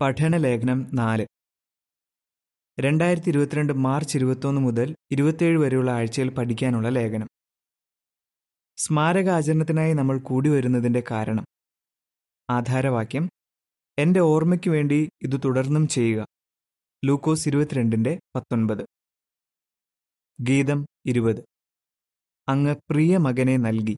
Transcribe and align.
പഠനലേഖനം 0.00 0.90
നാല്. 0.94 1.26
രണ്ടായിരത്തി 2.80 3.28
ഇരുപത്തിരണ്ട് 3.28 3.72
മാർച്ച് 3.72 4.18
ഇരുപത്തൊന്ന് 4.18 4.60
മുതൽ 4.60 4.96
ഇരുപത്തേഴ് 5.10 5.58
വരെയുള്ള 5.58 5.90
ആഴ്ചയിൽ 5.90 6.30
പഠിക്കാനുള്ള 6.30 6.88
ലേഖനം. 6.88 7.28
സ്മാരകാചരണത്തിനായി 8.76 9.92
നമ്മൾ 9.92 10.18
കൂടി 10.18 10.50
വരുന്നതിന്റെ 10.50 11.02
കാരണം. 11.10 11.44
ആധാരവാക്യം. 12.50 13.28
എന്റെ 13.98 14.20
ഓർമ്മയ്ക്ക് 14.20 14.70
വേണ്ടി 14.70 15.08
ഇത് 15.22 15.40
തുടർന്നും 15.44 15.88
ചെയ്യുക. 15.88 16.26
ലൂക്കോസ് 17.04 17.48
ഇരുപത്തിരണ്ടിന്റെ 17.48 18.20
പത്തൊൻപത്. 18.36 18.86
ഗീതം 20.40 20.86
ഇരുപത്. 21.06 21.44
അങ്ങ് 22.48 22.74
പ്രിയ 22.90 23.16
മകനെ 23.16 23.56
നൽകി. 23.56 23.96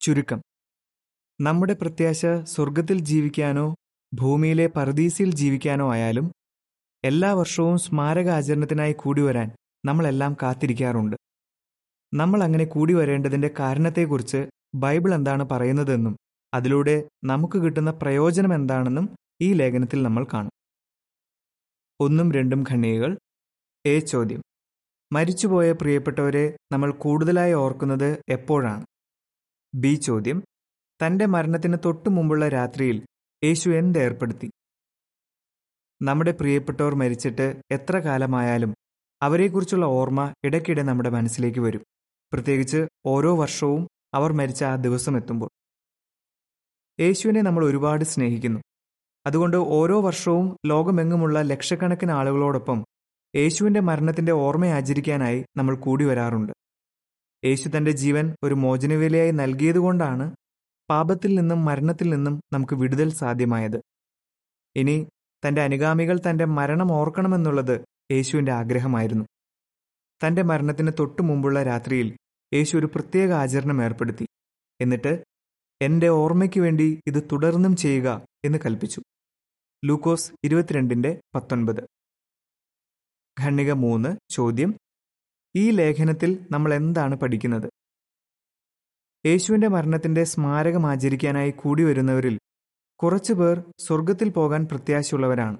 ചുരുക്കം. 0.00 0.42
നമ്മുടെ 1.40 1.74
പ്രത്യാശ 1.74 2.26
സ്വർഗത്തിൽ 2.42 2.98
ജീവിക്കാനോ 2.98 3.74
ഭൂമിയിലെ 4.14 4.66
പർദീസിൽ 4.66 5.34
ജീവിക്കാനോ 5.34 5.92
ആയാലും 5.92 6.32
എല്ലാ 7.04 7.32
വർഷവും 7.32 7.78
സ്മാരക 7.78 8.28
ആചരണത്തിനായി 8.30 8.92
കൂടി 8.92 9.22
വരാൻ 9.22 9.50
നമ്മളെല്ലാം 9.84 10.36
കാത്തിരിക്കാറുണ്ട്. 10.42 11.16
നമ്മൾ 12.14 12.42
അങ്ങനെ 12.42 12.64
കൂടി 12.64 12.94
വരേണ്ടതിന്റെ 12.94 13.50
കാരണത്തെക്കുറിച്ച് 13.58 14.48
ബൈബിൾ 14.74 15.14
എന്താണ് 15.14 15.44
പറയുന്നതെന്നും 15.44 16.16
അതിലൂടെ 16.54 17.08
നമുക്ക് 17.24 17.58
കിട്ടുന്ന 17.58 17.90
പ്രയോജനം 17.90 18.54
എന്താണെന്നും 18.54 19.16
ഈ 19.42 19.52
ലേഖനത്തിൽ 19.52 20.02
നമ്മൾ 20.02 20.26
കാണും. 20.32 20.50
ഒന്നും 22.00 22.32
രണ്ടും 22.32 22.64
ഖണ്ണികകൾ 22.70 23.18
എ 23.86 23.98
ചോദ്യം. 23.98 24.42
മരിച്ചുപോയ 25.12 25.72
പ്രിയപ്പെട്ടവരെ 25.72 26.56
നമ്മൾ 26.72 26.92
കൂടുതലായി 26.92 27.52
ഓർക്കുന്നത് 27.52 28.22
എപ്പോഴാണ്? 28.28 28.84
ബി 29.74 29.94
ചോദ്യം. 29.94 30.44
തന്റെ 31.06 31.26
മരണത്തിന് 31.26 31.76
തൊട്ടു 31.84 32.08
മുമ്പുള്ള 32.08 32.48
രാത്രിയിൽ 32.48 33.04
യേശു 33.44 33.70
എന്ത് 33.70 34.50
നമ്മുടെ 36.02 36.30
പ്രിയപ്പെട്ടവർ 36.30 36.94
മരിച്ചിട്ട് 36.94 37.62
എത്ര 37.70 37.98
കാലമായാലും 37.98 38.74
അവരെക്കുറിച്ചുള്ള 39.22 39.86
ഓർമ്മ 39.86 40.34
ഇടയ്ക്കിടെ 40.44 40.82
നമ്മുടെ 40.82 41.10
മനസ്സിലേക്ക് 41.10 41.58
വരും. 41.58 41.82
പ്രത്യേകിച്ച് 42.32 42.86
ഓരോ 43.06 43.36
വർഷവും 43.36 43.88
അവർ 44.14 44.32
മരിച്ച 44.32 44.64
ആ 44.64 44.76
ദിവസം 44.76 45.16
എത്തുമ്പോൾ. 45.16 45.50
യേശുവിനെ 47.00 47.42
നമ്മൾ 47.42 47.64
ഒരുപാട് 47.64 48.04
സ്നേഹിക്കുന്നു. 48.04 48.60
അതുകൊണ്ട് 49.26 49.56
ഓരോ 49.56 50.00
വർഷവും 50.00 50.56
ലോകമെങ്ങുമുള്ള 50.66 51.42
ലക്ഷക്കണക്കിന് 51.42 52.12
ആളുകളോടൊപ്പം 52.12 52.84
യേശുവിന്റെ 53.36 53.80
മരണത്തിന്റെ 53.80 54.32
ഓർമ്മ 54.32 54.66
ആചരിക്കാനായി 54.66 55.44
നമ്മൾ 55.56 55.76
കൂടി 55.76 56.04
വരാറുണ്ട്. 56.04 56.52
യേശു 57.44 57.68
തന്റെ 57.68 57.90
ജീവൻ 57.90 58.34
ഒരു 58.42 58.54
മോചനവിലയായി 58.54 59.30
നൽകിയതുകൊണ്ടാണ് 59.30 60.34
പാപത്തിൽ 60.90 61.34
നിന്നും 61.34 61.64
മരണത്തിൽ 61.64 62.10
നിന്നും 62.10 62.40
നമുക്ക് 62.52 62.74
വിടുതൽ 62.74 63.12
സാധ്യമായത്. 63.12 63.80
ഇനി 64.76 65.08
തന്റെ 65.48 65.62
അനുഗാമികൾ 65.62 66.20
തന്റെ 66.30 66.44
മരണം 66.44 66.92
ഓർക്കണമെന്നുള്ളത് 66.92 67.84
യേശുവിന്റെ 68.12 68.52
ആഗ്രഹമായിരുന്നു. 68.52 69.24
തന്റെ 70.26 70.42
മരണത്തിന് 70.42 70.90
തൊട്ടു 70.98 71.22
മുമ്പുള്ള 71.22 71.62
രാത്രിയിൽ 71.62 72.16
യേശു 72.54 72.76
ഒരു 72.76 72.86
പ്രത്യേക 72.86 73.32
ആചരണം 73.32 73.84
ഏർപ്പെടുത്തി. 73.84 74.26
എന്നിട്ട് 74.80 75.24
എന്റെ 75.82 76.08
ഓർമ്മയ്ക്ക് 76.08 76.60
വേണ്ടി 76.60 77.00
ഇത് 77.06 77.28
തുടർന്നും 77.32 77.76
ചെയ്യുക 77.76 78.26
എന്ന് 78.44 78.58
കൽപ്പിച്ചു. 78.66 79.02
ലൂക്കോസ് 79.84 80.32
ഇരുപത്തിരണ്ടിന്റെ 80.44 81.20
പത്തൊൻപത്. 81.34 81.86
ഖണ്ണിക 83.40 83.72
മൂന്ന് 83.72 84.16
ചോദ്യം. 84.30 84.74
ഈ 85.56 85.70
ലേഖനത്തിൽ 85.70 86.46
നമ്മൾ 86.50 86.74
എന്താണ് 86.74 87.16
പഠിക്കുന്നത്? 87.16 87.73
യേശുവിന്റെ 89.26 89.68
മരണത്തിന്റെ 89.68 90.24
സ്മാരകം 90.24 90.86
ആചരിക്കാനായി 90.86 91.50
കൂടി 91.50 91.82
വരുന്നവരിൽ 91.84 92.38
കുറച്ചുപേർ 93.02 93.64
സ്വർഗത്തിൽ 93.80 94.28
പോകാൻ 94.28 94.64
പ്രത്യാശയുള്ളവരാണ്. 94.64 95.58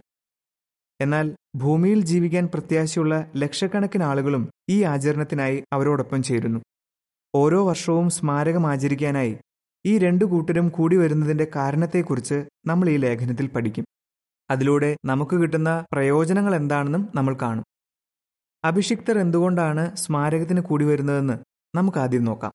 എന്നാൽ 1.01 1.37
ഭൂമിയിൽ 1.56 2.01
ജീവിക്കാൻ 2.05 2.47
പ്രത്യാശയുള്ള 2.47 3.31
ലക്ഷക്കണക്കിന് 3.37 4.05
ആളുകളും 4.05 4.51
ഈ 4.69 4.83
ആചരണത്തിനായി 4.83 5.65
അവരോടൊപ്പം 5.73 6.23
ചേരുന്നു. 6.23 6.61
ഓരോ 7.34 7.69
വർഷവും 7.69 8.11
സ്മാരകം 8.11 8.66
ആചരിക്കാനായി 8.66 9.38
ഈ 9.87 9.99
രണ്ടു 9.99 10.25
കൂട്ടരും 10.25 10.69
കൂടി 10.69 10.97
വരുന്നതിന്റെ 10.97 11.47
കാരണത്തെക്കുറിച്ച് 11.56 12.44
നമ്മൾ 12.67 12.88
ഈ 12.88 12.97
ലേഖനത്തിൽ 12.97 13.47
പഠിക്കും. 13.47 13.84
അതിലൂടെ 14.50 14.97
നമുക്ക് 15.05 15.37
കിട്ടുന്ന 15.37 15.84
പ്രയോജനങ്ങൾ 15.93 16.55
എന്താണെന്നും 16.55 17.09
നമ്മൾ 17.15 17.37
കാണും. 17.43 17.65
അഭിഷിക്തർ 18.65 19.19
എന്തുകൊണ്ടാണ് 19.19 19.97
സ്മാരകത്തിന് 19.97 20.61
കൂടി 20.61 20.84
വരുന്നതെന്ന് 20.84 21.38
നമുക്ക് 21.75 21.99
ആദ്യം 21.99 22.25
നോക്കാം. 22.25 22.53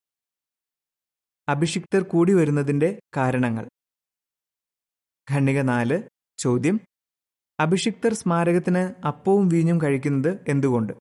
അഭിഷിക്തർ 1.49 2.03
കൂടി 2.03 2.33
വരുന്നതിന്റെ 2.33 2.99
കാരണങ്ങൾ. 3.17 3.69
ഖണ്ണിക 5.31 5.61
നാല്. 5.61 6.03
ചോദ്യം. 6.37 6.79
അഭിഷിക്തർ 7.59 8.13
സ്മാരകത്തിന് 8.13 9.07
അപ്പവും 9.07 9.49
വീഞ്ഞും 9.49 9.81
കഴിക്കുന്നത് 9.81 10.45
എന്തുകൊണ്ട്? 10.47 10.93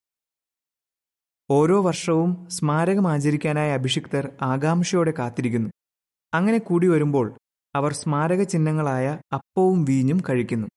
ഓരോ 1.51 1.83
വർഷവും 1.83 2.51
സ്മാരകം 2.51 3.09
ആചരിക്കാനായി 3.09 3.73
അഭിഷിക്തർ 3.73 4.33
ആകാംക്ഷയോടെ 4.43 5.13
കാത്തിരിക്കുന്നു. 5.19 5.71
അങ്ങനെ 6.35 6.59
കൂടി 6.59 6.89
വരുമ്പോൾ 6.89 7.39
അവർ 7.75 7.93
സ്മാരക 7.93 8.43
ചിഹ്നങ്ങളായ 8.43 9.19
അപ്പവും 9.33 9.85
വീഞ്ഞും 9.85 10.23
കഴിക്കുന്നു. 10.29 10.69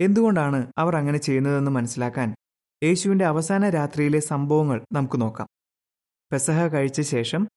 എന്തുകൊണ്ടാണ് 0.00 0.72
അവർ 0.78 0.96
അങ്ങനെ 0.96 1.18
ചെയ്യുന്നതെന്ന് 1.18 1.70
മനസ്സിലാക്കാൻ 1.70 2.34
യേശുവിന്റെ 2.82 3.24
അവസാന 3.24 3.68
രാത്രിയിലെ 3.68 4.20
സംഭവങ്ങൾ 4.20 4.84
നമുക്ക് 4.92 5.20
നോക്കാം. 5.20 5.48
പെസഹ 6.32 6.66
കഴിച്ച 6.66 7.00
ശേഷം 7.00 7.48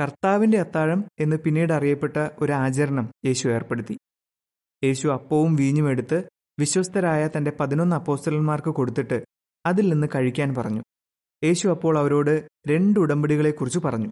കർത്താവിന്റെ 0.00 0.58
അത്താഴം 0.58 1.04
എന്ന് 1.20 1.36
പിന്നീട് 1.36 1.72
അറിയപ്പെട്ട 1.72 2.16
ഒരു 2.38 2.52
ആചരണം 2.52 3.10
യേശു 3.26 3.48
ഏർപ്പെടുത്തി. 3.48 3.98
യേശു 4.84 5.08
അപ്പവും 5.08 5.56
വീഞ്ഞും 5.56 5.90
എടുത്ത് 5.90 6.28
വിശ്വസ്തരായ 6.60 7.28
തന്റെ 7.36 7.52
പതിനൊന്ന് 7.60 7.96
അപ്പോസ്റ്റലന്മാർക്ക് 7.96 8.70
കൊടുത്തിട്ട് 8.70 9.24
അതിൽ 9.66 9.92
നിന്ന് 9.92 10.06
കഴിക്കാൻ 10.14 10.54
പറഞ്ഞു. 10.54 10.82
യേശു 11.44 11.68
അപ്പോൾ 11.68 11.98
അവരോട് 11.98 12.48
രണ്ട് 12.68 13.00
ഉടമ്പടികളെക്കുറിച്ച് 13.00 13.78
പറഞ്ഞു. 13.78 14.10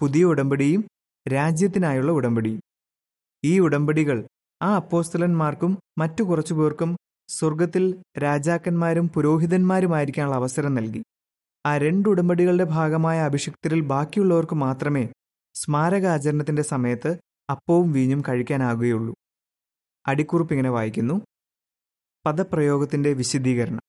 പുതിയ 0.00 0.24
ഉടമ്പടിയും 0.24 0.88
രാജ്യത്തിനായുള്ള 1.32 2.12
ഉടമ്പടിയും. 2.12 2.60
ഈ 3.44 3.58
ഉടമ്പടികൾ 3.58 4.26
ആ 4.62 4.76
അപ്പോസ്തലന്മാർക്കും 4.76 5.78
മറ്റു 5.98 6.22
കുറച്ചു 6.22 6.54
പേർക്കും 6.54 6.96
സ്വർഗത്തിൽ 7.28 8.02
രാജാക്കന്മാരും 8.22 9.08
പുരോഹിതന്മാരുമായിരിക്കാനുള്ള 9.08 10.36
അവസരം 10.36 10.74
നൽകി. 10.74 11.02
ആ 11.66 11.78
രണ്ട് 11.78 12.08
ഉടമ്പടികളുടെ 12.08 12.64
ഭാഗമായ 12.64 13.20
അഭിഷിക്തരിൽ 13.20 13.80
ബാക്കിയുള്ളവർക്ക് 13.80 14.54
മാത്രമേ 14.54 15.08
സ്മാരകാചരണത്തിന്റെ 15.54 16.62
സമയത്ത് 16.62 17.18
അപ്പവും 17.50 17.92
വീഞ്ഞും 17.92 18.22
കഴിക്കാനാകുകയുള്ളൂ. 18.28 19.14
അടിക്കുറിപ്പ് 20.06 20.52
ഇങ്ങനെ 20.54 20.70
വായിക്കുന്നു. 20.70 21.14
പദപ്രയോഗത്തിന്റെ 22.26 23.12
വിശദീകരണം. 23.12 23.80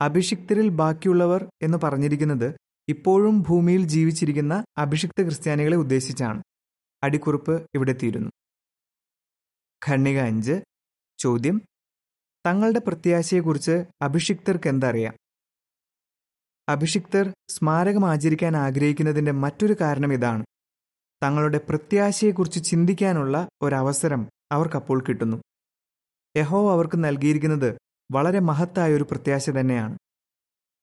അഭിഷിക്തരിൽ 0.00 0.68
ബാക്കിയുള്ളവർ 0.68 1.50
എന്ന് 1.62 1.78
പറഞ്ഞിരിക്കുന്നത് 1.78 2.56
ഇപ്പോഴും 2.88 3.42
ഭൂമിയിൽ 3.42 3.84
ജീവിച്ചിരിക്കുന്ന 3.84 4.64
അഭിഷിക്ത 4.78 5.22
ക്രിസ്ത്യാനികളെ 5.22 5.76
ഉദ്ദേശിച്ചാണ്. 5.76 6.42
അടിക്കുറിപ്പ് 7.02 7.66
ഇവിടെ 7.74 7.92
തീരുന്നു. 7.92 8.30
ഖണ്ണിക 9.88 10.18
അഞ്ച്. 10.18 10.62
ചോദ്യം. 11.18 11.60
തങ്ങളുടെ 12.46 12.78
പ്രത്യാശയെക്കുറിച്ച് 12.78 13.84
അഭിഷിക്തർക്ക് 14.02 14.68
എന്തറിയാം? 14.68 15.14
അഭിഷിക്തർ 16.68 17.32
സ്മാരകം 17.48 18.10
ആചരിക്കാൻ 18.10 18.56
ആഗ്രഹിക്കുന്നതിന്റെ 18.56 19.32
മറ്റൊരു 19.32 19.76
കാരണം 19.80 20.12
ഇതാണ്. 20.12 20.44
തങ്ങളുടെ 21.22 21.60
പ്രത്യാശയെക്കുറിച്ച് 21.68 22.64
ചിന്തിക്കാനുള്ള 22.64 23.48
ഒരവസരം 23.62 24.28
അവർക്കപ്പോൾ 24.52 25.04
കിട്ടുന്നു. 25.08 25.36
യഹോ 26.36 26.72
അവർക്ക് 26.72 27.04
നൽകിയിരിക്കുന്നത് 27.04 27.78
വളരെ 28.12 28.38
മഹത്തായ 28.38 28.94
ഒരു 28.94 29.02
പ്രത്യാശ 29.02 29.50
തന്നെയാണ്. 29.50 29.98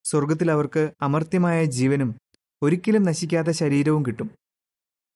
സ്വർഗത്തിൽ 0.03 0.51
അവർക്ക് 0.51 0.91
അമർത്യമായ 1.01 1.65
ജീവനും 1.65 2.15
ഒരിക്കലും 2.63 3.03
നശിക്കാത്ത 3.03 3.47
ശരീരവും 3.47 4.05
കിട്ടും. 4.07 4.29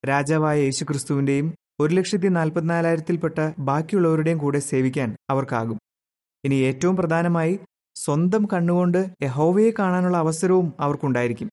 രാജാവായ 0.08 0.60
യേശുക്രിസ്തുവിന്റെയും 0.60 1.56
ഒരു 1.80 1.96
ലക്ഷത്തി 1.96 2.28
നാൽപ്പത്തിനാലായിരത്തിൽപ്പെട്ട 2.28 3.40
ബാക്കിയുള്ളവരുടെയും 3.60 4.38
കൂടെ 4.38 4.60
സേവിക്കാൻ 4.60 5.16
അവർക്കാകും. 5.30 5.80
ഇനി 6.44 6.56
ഏറ്റവും 6.56 6.96
പ്രധാനമായി 6.96 7.60
സ്വന്തം 8.04 8.48
കണ്ണുകൊണ്ട് 8.54 9.16
യഹോവയെ 9.24 9.72
കാണാനുള്ള 9.80 10.18
അവസരവും 10.18 10.74
അവർക്കുണ്ടായിരിക്കും. 10.80 11.50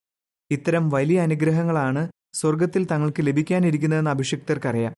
ഇത്തരം 0.51 0.89
വലിയ 0.89 1.21
അനുഗ്രഹങ്ങളാണ് 1.21 2.09
സ്വർഗത്തിൽ 2.33 2.87
തങ്ങൾക്ക് 2.91 3.27
ലഭിക്കാനിരിക്കുന്നതെന്ന് 3.27 4.11
അഭിഷിക്തർക്കറിയാം. 4.11 4.93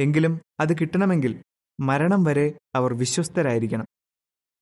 എങ്കിലും 0.00 0.40
അത് 0.60 0.78
കിട്ടണമെങ്കിൽ 0.78 1.42
മരണം 1.80 2.24
വരെ 2.24 2.58
അവർ 2.74 2.94
വിശ്വസ്തരായിരിക്കണം. 2.94 3.86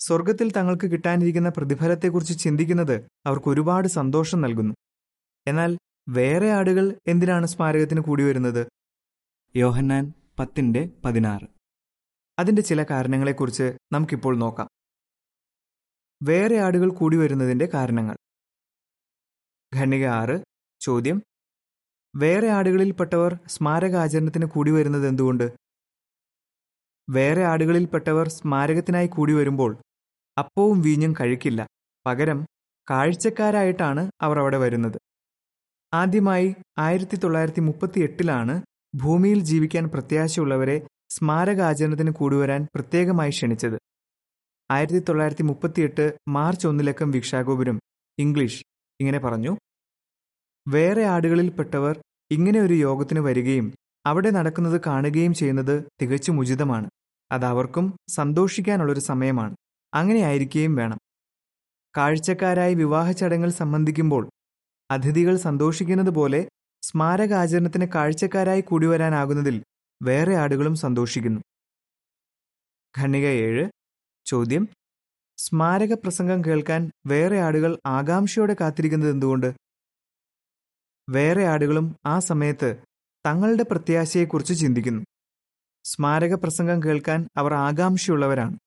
സ്വർഗത്തിൽ 0.00 0.52
തങ്ങൾക്ക് 0.52 0.86
കിട്ടാനിരിക്കുന്ന 0.86 1.48
പ്രതിഫലത്തെക്കുറിച്ച് 1.48 2.38
ചിന്തിക്കുന്നത് 2.38 3.08
അവർക്ക് 3.26 3.48
ഒരുപാട് 3.48 3.88
സന്തോഷം 3.88 4.40
നൽകുന്നു. 4.40 4.74
എന്നാൽ 5.46 5.78
വേറെ 6.08 6.50
ആടുകൾ 6.52 6.96
എന്തിനാണ് 7.06 7.46
സ്മാരകത്തിന് 7.46 8.00
കൂടി 8.00 8.24
വരുന്നത്? 8.24 8.66
യോഹന്നാൻ 9.56 10.12
പത്തിന്റെ 10.38 10.90
പതിനാറ്. 11.04 11.46
അതിന്റെ 12.38 12.62
ചില 12.62 12.82
കാരണങ്ങളെക്കുറിച്ച് 12.82 13.78
നമുക്കിപ്പോൾ 13.92 14.36
നോക്കാം. 14.36 14.68
വേറെ 16.22 16.58
ആടുകൾ 16.58 16.90
കൂടി 16.90 17.16
വരുന്നതിന്റെ 17.16 17.66
കാരണങ്ങൾ. 17.74 18.16
ഖണ്ണിക 19.76 20.06
ആറ്. 20.06 20.40
ചോദ്യം. 20.80 21.22
വേറെ 22.16 22.48
ആടുകളിൽപ്പെട്ടവർ 22.48 23.38
സ്മാരകാചരണത്തിന് 23.46 24.46
കൂടി 24.46 24.70
വരുന്നത് 24.70 25.08
എന്തുകൊണ്ട്? 25.08 25.52
വേറെ 27.10 27.44
ആടുകളിൽപ്പെട്ടവർ 27.44 28.28
സ്മാരകത്തിനായി 28.28 29.06
കൂടി 29.06 29.32
വരുമ്പോൾ 29.32 29.76
അപ്പവും 30.38 30.80
വീഞ്ഞും 30.80 31.14
കഴിക്കില്ല. 31.20 31.66
പകരം 32.06 32.46
കാഴ്ചക്കാരായിട്ടാണ് 32.90 34.10
അവർ 34.20 34.38
അവിടെ 34.38 34.58
വരുന്നത്. 34.58 34.98
ആദ്യമായി 35.94 36.54
ആയിരത്തി 36.78 37.16
തൊള്ളായിരത്തി 37.16 37.60
മുപ്പത്തി 37.60 38.00
എട്ടിലാണ് 38.00 38.62
ഭൂമിയിൽ 38.94 39.40
ജീവിക്കാൻ 39.40 39.88
പ്രത്യാശയുള്ളവരെ 39.88 40.86
സ്മാരകാചരണത്തിന് 41.10 42.10
കൂടുവരാൻ 42.10 42.66
പ്രത്യേകമായി 42.74 43.30
ക്ഷണിച്ചത്. 43.30 43.89
ആയിരത്തി 44.70 44.98
തൊള്ളായിരത്തി 44.98 45.42
മുപ്പത്തിയെട്ട് 45.42 46.18
മാർച്ച് 46.28 46.66
ഒന്നിലക്കം 46.66 47.10
വീക്ഷാഗോപുരം 47.10 47.80
ഇംഗ്ലീഷ്. 48.18 48.64
ഇങ്ങനെ 49.00 49.18
പറഞ്ഞു. 49.18 49.56
വേറെ 50.68 51.04
ആടുകളിൽപ്പെട്ടവർ 51.04 52.02
ഇങ്ങനെ 52.30 52.60
ഒരു 52.60 52.74
യോഗത്തിന് 52.74 53.20
വരികയും 53.20 53.74
അവിടെ 54.06 54.30
നടക്കുന്നത് 54.30 54.80
കാണുകയും 54.86 55.34
ചെയ്യുന്നത് 55.34 55.84
തികച്ചും 56.02 56.40
ഉചിതമാണ്. 56.40 56.90
അത് 57.32 57.44
അവർക്കും 57.44 57.96
സന്തോഷിക്കാനുള്ളൊരു 58.08 59.00
സമയമാണ്. 59.00 59.56
അങ്ങനെ 59.94 60.20
ആയിരിക്കുകയും 60.20 60.74
വേണം. 60.76 60.98
കാഴ്ചക്കാരായി 61.96 62.74
വിവാഹ 62.74 63.10
ചടങ്ങിൽ 63.10 63.50
സംബന്ധിക്കുമ്പോൾ 63.50 64.30
അതിഥികൾ 64.90 65.36
സന്തോഷിക്കുന്നത് 65.36 66.10
പോലെ 66.10 66.48
സ്മാരകാചരണത്തിന് 66.82 67.86
കാഴ്ചക്കാരായി 67.94 68.60
കൂടി 68.60 68.86
വരാനാകുന്നതിൽ 68.86 69.62
വേറെ 70.02 70.36
ആടുകളും 70.36 70.74
സന്തോഷിക്കുന്നു. 70.74 71.40
ഖണ്ണിക 72.98 73.26
ഏഴ് 73.26 73.70
ചോദ്യം. 74.30 74.68
സ്മാരക 75.38 75.92
പ്രസംഗം 75.92 76.44
കേൾക്കാൻ 76.44 76.90
വേറെ 77.06 77.40
ആടുകൾ 77.40 77.78
ആകാംക്ഷയോടെ 77.86 78.56
കാത്തിരിക്കുന്നത് 78.60 79.10
എന്തുകൊണ്ട്? 79.10 79.54
വേറെ 81.10 81.46
ആടുകളും 81.46 81.96
ആ 82.06 82.18
സമയത്ത് 82.18 82.76
തങ്ങളുടെ 83.26 83.62
പ്രത്യാശയെക്കുറിച്ച് 83.62 84.54
ചിന്തിക്കുന്നു. 84.60 85.04
സ്മാരക 85.84 86.34
പ്രസംഗം 86.34 86.82
കേൾക്കാൻ 86.82 87.28
അവർ 87.36 87.54
ആകാംക്ഷയുള്ളവരാണ്. 87.54 88.58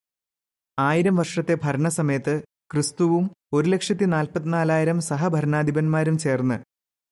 ആയിരം 0.79 1.15
വർഷത്തെ 1.15 1.57
ഭരണസമയത്ത് 1.63 2.43
ക്രിസ്തുവും 2.71 3.31
ഒരു 3.53 3.69
ലക്ഷത്തി 3.69 4.05
നാൽപ്പത്തിനാലായിരം 4.05 5.01
സഹഭരണാധിപന്മാരും 5.01 6.17
ചേർന്ന് 6.17 6.59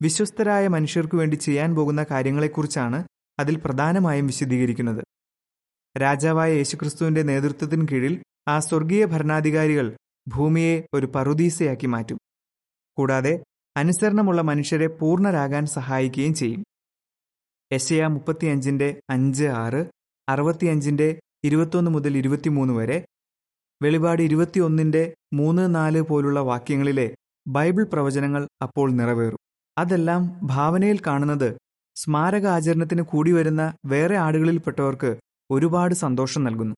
വിശ്വസ്തരായ 0.02 0.68
മനുഷ്യർക്കു 0.68 1.18
വേണ്ടി 1.18 1.36
ചെയ്യാൻ 1.36 1.76
പോകുന്ന 1.76 2.06
കാര്യങ്ങളെക്കുറിച്ചാണ് 2.12 3.08
അതിൽ 3.40 3.56
പ്രധാനമായും 3.56 4.28
വിശദീകരിക്കുന്നത്. 4.28 5.04
രാജാവായ 5.98 6.54
യേശുക്രിസ്തുവിന്റെ 6.54 7.22
നേതൃത്വത്തിന് 7.22 7.88
കീഴിൽ 7.92 8.24
ആ 8.48 8.60
സ്വർഗീയ 8.60 9.06
ഭരണാധികാരികൾ 9.06 9.98
ഭൂമിയെ 10.28 10.88
ഒരു 10.94 11.06
പറുദീസയാക്കി 11.16 11.88
മാറ്റും. 11.88 12.18
കൂടാതെ 12.98 13.44
അനുസരണമുള്ള 13.78 14.42
മനുഷ്യരെ 14.42 14.88
പൂർണരാകാൻ 14.88 15.66
സഹായിക്കുകയും 15.66 16.34
ചെയ്യും. 16.34 16.64
എശയ 17.72 18.08
മുപ്പത്തിയഞ്ചിന്റെ 18.08 19.02
അഞ്ച് 19.10 19.46
ആറ് 19.46 19.82
അറുപത്തിയഞ്ചിന്റെ 20.30 21.20
ഇരുപത്തൊന്ന് 21.44 21.92
മുതൽ 21.92 22.18
ഇരുപത്തിമൂന്ന് 22.18 22.74
വരെ 22.74 23.06
വെളിപാട് 23.82 24.22
ഇരുപത്തിയൊന്നിന്റെ 24.22 25.16
മൂന്ന് 25.34 25.76
നാല് 25.76 26.02
പോലുള്ള 26.02 26.40
വാക്യങ്ങളിലെ 26.40 27.16
ബൈബിൾ 27.48 27.84
പ്രവചനങ്ങൾ 27.84 28.48
അപ്പോൾ 28.62 28.92
നിറവേറും. 28.92 29.40
അതെല്ലാം 29.78 30.40
ഭാവനയിൽ 30.44 31.02
കാണുന്നത് 31.08 31.58
സ്മാരക 31.96 32.48
ആചരണത്തിന് 32.48 33.02
കൂടി 33.02 33.32
വരുന്ന 33.32 33.74
വേറെ 33.86 34.18
ആടുകളിൽപ്പെട്ടവർക്ക് 34.18 35.20
ഒരുപാട് 35.52 35.96
സന്തോഷം 35.96 36.44
നൽകുന്നു. 36.44 36.76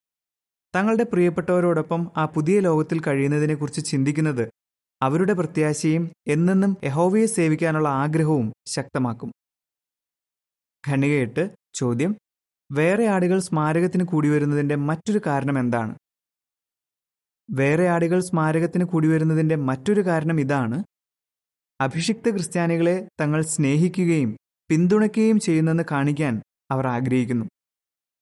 തങ്ങളുടെ 0.75 1.03
പ്രിയപ്പെട്ടവരോടൊപ്പം 1.03 2.11
ആ 2.17 2.25
പുതിയ 2.25 2.59
ലോകത്തിൽ 2.59 3.01
കഴിയുന്നതിനെക്കുറിച്ച് 3.01 3.85
ചിന്തിക്കുന്നത് 3.85 4.51
അവരുടെ 5.01 5.33
പ്രത്യാശയും 5.33 6.13
എന്നെന്നും 6.27 6.77
യഹോവയെ 6.83 7.25
സേവിക്കാനുള്ള 7.25 7.89
ആഗ്രഹവും 7.89 8.53
ശക്തമാക്കും. 8.67 9.31
ഖണ്ണികയിട്ട് 10.89 11.55
ചോദ്യം. 11.73 12.17
വേറെ 12.71 13.07
ആടുകൾ 13.07 13.39
സ്മാരകത്തിന് 13.39 14.03
കൂടി 14.03 14.29
വരുന്നതിന്റെ 14.29 14.75
മറ്റൊരു 14.75 15.21
കാരണം 15.25 15.59
എന്താണ്? 15.59 15.95
വേറെ 17.51 17.89
ആടുകൾ 17.89 18.19
സ്മാരകത്തിന് 18.19 18.83
കൂടി 18.83 19.07
വരുന്നതിന്റെ 19.07 19.55
മറ്റൊരു 19.55 20.01
കാരണം 20.01 20.39
ഇതാണ്. 20.39 20.83
അഭിഷിക്ത 21.81 22.29
ക്രിസ്ത്യാനികളെ 22.29 23.07
തങ്ങൾ 23.21 23.41
സ്നേഹിക്കുകയും 23.41 24.37
പിന്തുണയ്ക്കുകയും 24.69 25.39
ചെയ്യുന്നെന്ന് 25.39 25.83
കാണിക്കാൻ 25.91 26.41
അവർ 26.71 26.87
ആഗ്രഹിക്കുന്നു. 26.87 27.45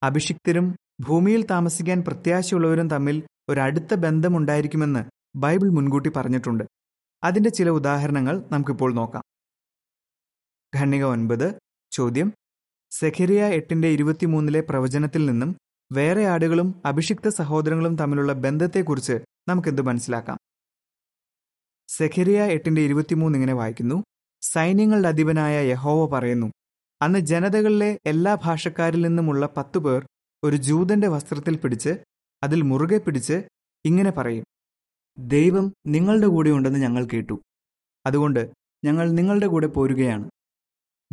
അഭിഷിക്തരും 0.04 0.76
ഭൂമിയിൽ 1.02 1.46
താമസിക്കാൻ 1.46 2.02
പ്രത്യാശയുള്ളവരും 2.02 2.88
തമ്മിൽ 2.90 3.28
ഒരടുത്ത 3.50 3.94
ബന്ധമുണ്ടായിരിക്കുമെന്ന് 3.94 5.04
ബൈബിൾ 5.36 5.70
മുൻകൂട്ടി 5.70 6.10
പറഞ്ഞിട്ടുണ്ട്. 6.10 6.64
അതിന്റെ 7.24 7.50
ചില 7.50 7.70
ഉദാഹരണങ്ങൾ 7.70 8.50
നമുക്കിപ്പോൾ 8.52 8.94
നോക്കാം. 8.94 9.24
ഖണ്ണിക 10.76 11.04
ഒൻപത് 11.04 11.60
ചോദ്യം. 11.92 12.34
സെഖരിയ 12.92 13.46
എട്ടിന്റെ 13.46 13.88
ഇരുപത്തിമൂന്നിലെ 13.88 14.62
പ്രവചനത്തിൽ 14.62 15.26
നിന്നും 15.26 15.58
വേറെ 15.92 16.26
ആടുകളും 16.26 16.82
അഭിഷിക്ത 16.86 17.28
സഹോദരങ്ങളും 17.30 17.96
തമ്മിലുള്ള 17.96 18.34
ബന്ധത്തെക്കുറിച്ച് 18.34 19.20
നമുക്കെന്ത് 19.48 19.82
മനസ്സിലാക്കാം? 19.82 20.38
സെഖരിയ 21.88 22.44
എട്ടിന്റെ 22.44 22.82
ഇരുപത്തിമൂന്ന് 22.82 23.38
ഇങ്ങനെ 23.38 23.54
വായിക്കുന്നു. 23.54 24.04
സൈന്യങ്ങളുടെ 24.42 25.08
അധിപനായ 25.08 25.56
യഹോവ 25.72 26.10
പറയുന്നു 26.10 26.52
അന്ന് 27.02 27.20
ജനതകളിലെ 27.20 28.00
എല്ലാ 28.06 28.36
ഭാഷക്കാരിൽ 28.36 29.02
നിന്നുമുള്ള 29.02 29.50
പത്തു 29.58 29.80
പേർ 29.80 30.08
ഒരു 30.44 30.56
ജൂതന്റെ 30.56 31.08
വസ്ത്രത്തിൽ 31.08 31.58
പിടിച്ച് 31.58 31.90
അതിൽ 32.44 32.62
മുറുകെ 32.62 32.98
പിടിച്ച് 32.98 33.48
ഇങ്ങനെ 33.86 34.12
പറയും 34.12 34.44
ദൈവം 35.20 35.74
നിങ്ങളുടെ 35.88 36.28
കൂടെ 36.28 36.50
ഉണ്ടെന്ന് 36.50 36.80
ഞങ്ങൾ 36.80 37.08
കേട്ടു. 37.14 37.42
അതുകൊണ്ട് 38.06 38.52
ഞങ്ങൾ 38.86 39.12
നിങ്ങളുടെ 39.12 39.48
കൂടെ 39.48 39.68
പോരുകയാണ്. 39.68 40.30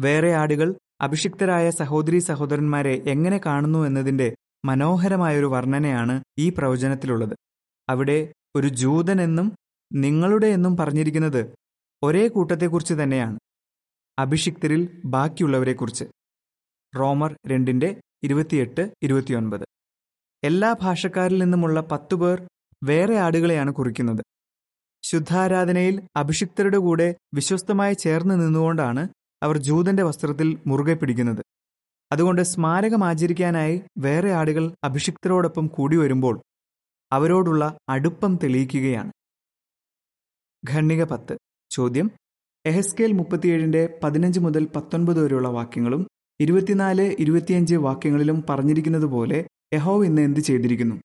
വേറെ 0.00 0.34
ആടുകൾ 0.34 0.74
അഭിഷിക്തരായ 1.00 1.70
സഹോദരി 1.70 2.18
സഹോദരന്മാരെ 2.18 3.02
എങ്ങനെ 3.06 3.40
കാണുന്നു 3.46 3.86
എന്നതിന്റെ 3.86 4.34
മനോഹരമായൊരു 4.64 5.46
വർണനയാണ് 5.46 6.22
ഈ 6.38 6.50
പ്രവചനത്തിലുള്ളത്. 6.50 7.36
അവിടെ 7.88 8.32
ഒരു 8.56 8.68
ജൂതൻ 8.68 9.20
എന്നും 9.20 9.56
നിങ്ങളുടെ 9.92 10.46
എന്നും 10.46 10.76
പറഞ്ഞിരിക്കുന്നത് 10.76 11.54
ഒരേ 12.02 12.28
കൂട്ടത്തെക്കുറിച്ച് 12.28 12.94
തന്നെയാണ്. 12.94 13.38
അഭിഷിക്തരിൽ 14.18 15.02
ബാക്കിയുള്ളവരെക്കുറിച്ച്. 15.04 16.04
റോമർ 16.98 17.36
രണ്ടിന്റെ 17.46 18.00
ഇരുപത്തിയെട്ട് 18.22 18.92
ഇരുപത്തിയൊൻപത്. 19.02 19.64
എല്ലാ 20.44 20.76
ഭാഷക്കാരിൽ 20.82 21.38
നിന്നുമുള്ള 21.38 21.80
പത്തു 21.80 22.14
പേർ 22.14 22.48
വേറെ 22.84 23.16
ആടുകളെയാണ് 23.16 23.72
കുറിക്കുന്നത്. 23.72 24.22
ശുദ്ധാരാധനയിൽ 25.02 26.02
അഭിഷിക്തരുടെ 26.16 26.78
കൂടെ 26.78 27.14
വിശ്വസ്തമായി 27.34 27.94
ചേർന്ന് 27.94 28.34
നിന്നുകൊണ്ടാണ് 28.34 29.08
അവർ 29.42 29.58
ജൂതന്റെ 29.58 30.02
വസ്ത്രത്തിൽ 30.02 30.58
മുറുകെ 30.66 30.94
പിടിക്കുന്നത്. 30.94 31.42
അതുകൊണ്ട് 32.12 32.42
സ്മാരകം 32.42 33.04
ആചരിക്കാനായി 33.04 33.82
വേറെ 33.98 34.32
ആടുകൾ 34.32 34.74
അഭിഷിക്തരോടൊപ്പം 34.84 35.66
കൂടി 35.66 35.96
വരുമ്പോൾ 35.96 36.42
അവരോടുള്ള 37.12 37.78
അടുപ്പം 37.88 38.38
തെളിയിക്കുകയാണ്. 38.42 39.12
ഖണ്ണിക 40.70 41.04
പത്ത്. 41.04 41.38
ചോദ്യം. 41.70 42.10
എഹസ്കേൽ 42.66 43.12
മുപ്പത്തിയേഴിന്റെ 43.12 44.00
പതിനഞ്ച് 44.04 44.40
മുതൽ 44.40 44.66
പത്തൊൻപത് 44.66 45.24
വരെയുള്ള 45.24 45.48
വാക്യങ്ങളും 45.48 46.08
ഇരുപത്തിനാല് 46.40 47.16
ഇരുപത്തിയഞ്ച് 47.18 47.74
വാക്യങ്ങളിലും 47.74 48.44
പറഞ്ഞിരിക്കുന്നത് 48.48 49.04
പോലെ 49.04 49.48
ഇന്ന് 50.04 50.22
എന്ത് 50.22 50.40
ചെയ്തിരിക്കുന്നു? 50.40 50.96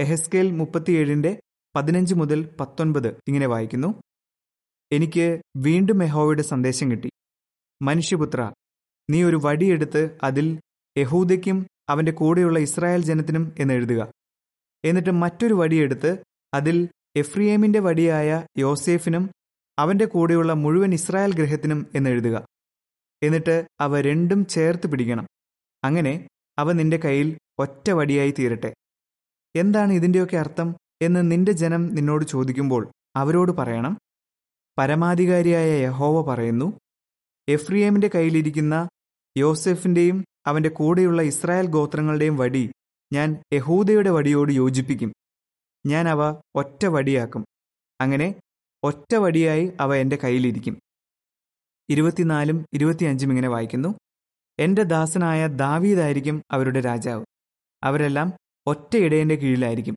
എഹസ്കേൽ 0.00 0.50
മുപ്പത്തിയേഴിന്റെ 0.50 1.40
പതിനഞ്ച് 1.76 2.14
മുതൽ 2.14 2.56
പത്തൊൻപത് 2.60 3.08
ഇങ്ങനെ 3.08 3.46
വായിക്കുന്നു. 3.46 4.02
എനിക്ക് 4.92 5.42
വീണ്ടും 5.56 6.02
യഹോവയുടെ 6.02 6.42
സന്ദേശം 6.42 6.90
കിട്ടി. 6.90 7.10
മനുഷ്യപുത്ര 7.82 8.52
നീ 9.10 9.22
ഒരു 9.22 9.40
വടിയെടുത്ത് 9.44 10.18
അതിൽ 10.22 10.60
യഹൂദയ്ക്കും 10.98 11.66
അവന്റെ 11.88 12.12
കൂടെയുള്ള 12.12 12.58
ഇസ്രായേൽ 12.58 13.02
ജനത്തിനും 13.02 13.52
എന്ന് 13.58 13.74
എഴുതുക. 13.74 14.12
എന്നിട്ട് 14.84 15.10
മറ്റൊരു 15.10 15.54
വടിയെടുത്ത് 15.54 16.18
അതിൽ 16.54 16.88
എഫ്രിയേമിന്റെ 17.16 17.78
വടിയായ 17.78 18.46
യോസേഫിനും 18.58 19.30
അവന്റെ 19.78 20.04
കൂടെയുള്ള 20.04 20.52
മുഴുവൻ 20.52 20.94
ഇസ്രായേൽ 20.94 21.34
ഗ്രഹത്തിനും 21.34 21.86
എന്ന് 21.94 22.10
എഴുതുക. 22.10 22.46
എന്നിട്ട് 23.22 23.66
അവ 23.80 24.00
രണ്ടും 24.00 24.46
ചേർത്ത് 24.46 24.90
പിടിക്കണം. 24.90 25.26
അങ്ങനെ 25.84 26.28
അവ 26.58 26.72
നിന്റെ 26.72 26.96
കയ്യിൽ 26.96 27.38
ഒറ്റ 27.58 27.90
വടിയായി 27.90 28.34
തീരട്ടെ. 28.38 28.74
എന്താണ് 29.56 29.92
ഇതിന്റെയൊക്കെ 29.92 30.36
അർത്ഥം? 30.36 30.74
എന്ന് 31.02 31.30
നിന്റെ 31.30 31.52
ജനം 31.52 31.94
നിന്നോട് 31.94 32.24
ചോദിക്കുമ്പോൾ 32.24 32.90
അവരോട് 33.16 33.52
പറയണം. 33.52 33.98
പരമാധികാരിയായ 34.78 35.70
യഹോവ 35.70 36.34
പറയുന്നു 36.34 36.78
എഫ്രിയേമിന്റെ 37.48 38.10
കയ്യിലിരിക്കുന്ന 38.14 38.88
യോസെഫിന്റെയും 39.38 40.24
അവന്റെ 40.46 40.68
കൂടെയുള്ള 40.68 41.22
ഇസ്രായേൽ 41.22 41.66
ഗോത്രങ്ങളുടെയും 41.66 42.36
വടി 42.36 42.70
ഞാൻ 43.12 43.42
യഹൂദയുടെ 43.52 44.10
വടിയോട് 44.10 44.52
യോജിപ്പിക്കും. 44.52 45.12
ഞാൻ 45.86 46.08
അവ 46.08 46.40
ഒറ്റ 46.54 46.86
വടിയാക്കും. 46.86 47.44
അങ്ങനെ 48.00 48.40
ഒറ്റ 48.84 49.14
വടിയായി 49.14 49.72
അവ 49.80 49.94
എന്റെ 49.94 50.16
കയ്യിലിരിക്കും. 50.16 50.80
ഇരുപത്തിനാലും 51.90 52.66
ഇരുപത്തിയഞ്ചും 52.72 53.28
ഇങ്ങനെ 53.28 53.48
വായിക്കുന്നു. 53.48 53.98
എന്റെ 54.58 54.82
ദാസനായ 54.82 55.46
ദാവീദായിരിക്കും 55.46 56.42
അവരുടെ 56.50 56.80
രാജാവ്. 56.80 57.24
അവരെല്ലാം 57.84 58.32
ഒറ്റ 58.66 58.96
ഇടയന്റെ 58.96 59.34
കീഴിലായിരിക്കും. 59.34 59.96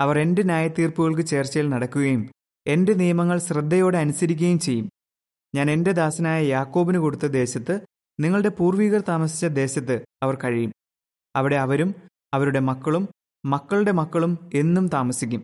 അവർ 0.00 0.18
എന്റെ 0.18 0.42
ന്യായത്തീർപ്പുകൾക്ക് 0.42 1.26
ചേർച്ചയിൽ 1.26 1.68
നടക്കുകയും 1.68 2.30
എന്റെ 2.66 2.94
നിയമങ്ങൾ 2.94 3.38
ശ്രദ്ധയോടെ 3.38 3.98
അനുസരിക്കുകയും 3.98 4.58
ചെയ്യും. 4.58 4.90
ഞാൻ 5.54 5.70
എന്റെ 5.70 5.92
ദാസനായ 5.92 6.44
യാക്കോബിന് 6.44 6.98
കൊടുത്ത 6.98 7.26
ദേശത്ത് 7.26 7.80
നിങ്ങളുടെ 8.20 8.48
പൂർവികർ 8.48 9.00
താമസിച്ച 9.00 9.46
ദേശത്ത് 9.46 10.04
അവർ 10.22 10.38
കഴിയും. 10.44 10.72
അവിടെ 11.36 11.56
അവരും 11.56 11.94
അവരുടെ 12.34 12.60
മക്കളും 12.60 13.08
മക്കളുടെ 13.44 13.92
മക്കളും 13.92 14.50
എന്നും 14.54 14.88
താമസിക്കും. 14.88 15.42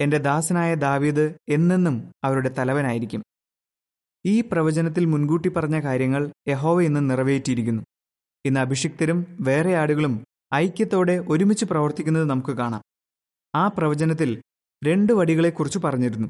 എന്റെ 0.00 0.18
ദാസനായ 0.18 0.74
ദാവീദ് 0.74 1.34
എന്നെന്നും 1.48 2.12
അവരുടെ 2.24 2.48
തലവനായിരിക്കും. 2.48 3.22
ഈ 4.26 4.40
പ്രവചനത്തിൽ 4.40 5.04
മുൻകൂട്ടി 5.04 5.48
പറഞ്ഞ 5.48 5.80
കാര്യങ്ങൾ 5.80 6.32
യഹോവ 6.48 6.82
ഇന്ന് 6.82 7.10
നിറവേറ്റിയിരിക്കുന്നു. 7.10 7.82
ഇന്ന് 8.44 8.60
അഭിഷിക്തരും 8.60 9.36
വേറെ 9.40 9.76
ആടുകളും 9.76 10.24
ഐക്യത്തോടെ 10.54 11.24
ഒരുമിച്ച് 11.28 11.64
പ്രവർത്തിക്കുന്നത് 11.64 12.24
നമുക്ക് 12.24 12.56
കാണാം. 12.56 12.82
ആ 13.54 13.68
പ്രവചനത്തിൽ 13.68 14.42
രണ്ട് 14.84 15.12
വടികളെക്കുറിച്ച് 15.12 15.78
പറഞ്ഞിരുന്നു. 15.78 16.28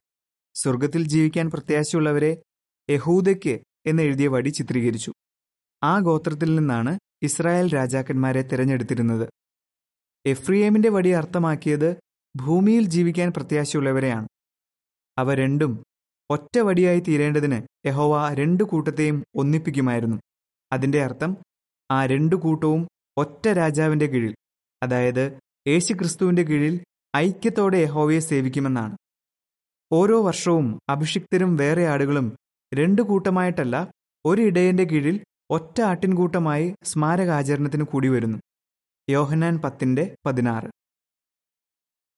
സ്വർഗത്തിൽ 0.55 1.09
ജീവിക്കാൻ 1.09 1.51
പ്രത്യാശയുള്ളവരെ 1.51 2.43
യഹൂദയ്ക്ക് 2.91 3.61
എന്നെഴുതിയ 3.87 4.29
വടി 4.29 4.49
ചിത്രീകരിച്ചു. 4.49 5.13
ആ 5.83 5.99
ഗോത്രത്തിൽ 5.99 6.55
നിന്നാണ് 6.55 6.99
ഇസ്രായേൽ 7.23 7.75
രാജാക്കന്മാരെ 7.75 8.43
തിരഞ്ഞെടുത്തിരുന്നത്. 8.43 9.29
എഫ്രിയേമിന്റെ 10.27 10.89
വടി 10.89 11.09
അർത്ഥമാക്കിയത് 11.09 11.97
ഭൂമിയിൽ 12.37 12.85
ജീവിക്കാൻ 12.85 13.33
പ്രത്യാശയുള്ളവരെയാണ്. 13.37 14.29
അവ 15.19 15.35
രണ്ടും 15.35 15.85
ഒറ്റ 16.31 16.59
വടിയായി 16.59 17.01
തീരേണ്ടതിന് 17.01 17.89
യഹോവ 17.89 18.35
രണ്ടു 18.35 18.65
കൂട്ടത്തെയും 18.65 19.25
ഒന്നിപ്പിക്കുമായിരുന്നു. 19.37 20.17
അതിന്റെ 20.73 21.03
അർത്ഥം 21.03 21.37
ആ 21.91 22.07
രണ്ടു 22.07 22.37
കൂട്ടവും 22.37 22.89
ഒറ്റ 23.17 23.49
രാജാവിന്റെ 23.49 24.07
കീഴിൽ 24.07 24.35
അതായത് 24.83 25.39
യേശുക്രിസ്തുവിന്റെ 25.69 26.43
കീഴിൽ 26.43 26.85
ഐക്യത്തോടെ 27.17 27.77
യഹോവയെ 27.77 28.19
സേവിക്കുമെന്നാണ്. 28.19 28.97
ഓരോ 29.93 30.23
വർഷവും 30.23 30.81
അഭിഷിക്തരും 30.89 31.57
വേറെ 31.57 31.87
ആടുകളും 31.87 32.37
രണ്ടു 32.75 33.03
കൂട്ടമായിട്ടല്ല 33.03 33.91
ഒരു 34.27 34.43
ഇടയന്റെ 34.43 34.85
കീഴിൽ 34.85 35.25
ഒറ്റ 35.51 35.81
ആട്ടിൻകൂട്ടമായി 35.81 36.75
സ്മാരകാചരണത്തിന് 36.85 37.83
കൂടി 37.83 38.09
വരുന്നു. 38.09 38.39
യോഹനാൻ 39.11 39.59
പത്തിന്റെ 39.59 40.17
പതിനാറ്. 40.27 40.71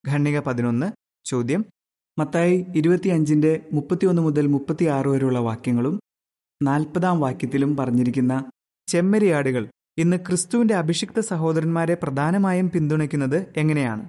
ഖണ്ണിക 0.08 0.38
പതിനൊന്ന് 0.38 0.92
ചോദ്യം 1.24 1.64
മത്തായി 2.18 2.66
ഇരുപത്തിയഞ്ചിന്റെ 2.76 3.68
മുപ്പത്തിയൊന്ന് 3.72 4.22
മുതൽ 4.22 4.46
മുപ്പത്തിയാറ് 4.46 5.08
വരെയുള്ള 5.08 5.38
വാക്യങ്ങളും 5.38 6.00
നാൽപ്പതാം 6.62 7.20
വാക്യത്തിലും 7.20 7.76
പറഞ്ഞിരിക്കുന്ന 7.76 8.50
ചെമ്മരിയാടുകൾ 8.88 9.68
ഇന്ന് 9.98 10.16
ക്രിസ്തുവിന്റെ 10.16 10.74
അഭിഷിക്ത 10.74 11.20
സഹോദരന്മാരെ 11.20 11.94
പ്രധാനമായും 11.94 12.70
പിന്തുണയ്ക്കുന്നത് 12.70 13.52
എങ്ങനെയാണ്? 13.56 14.08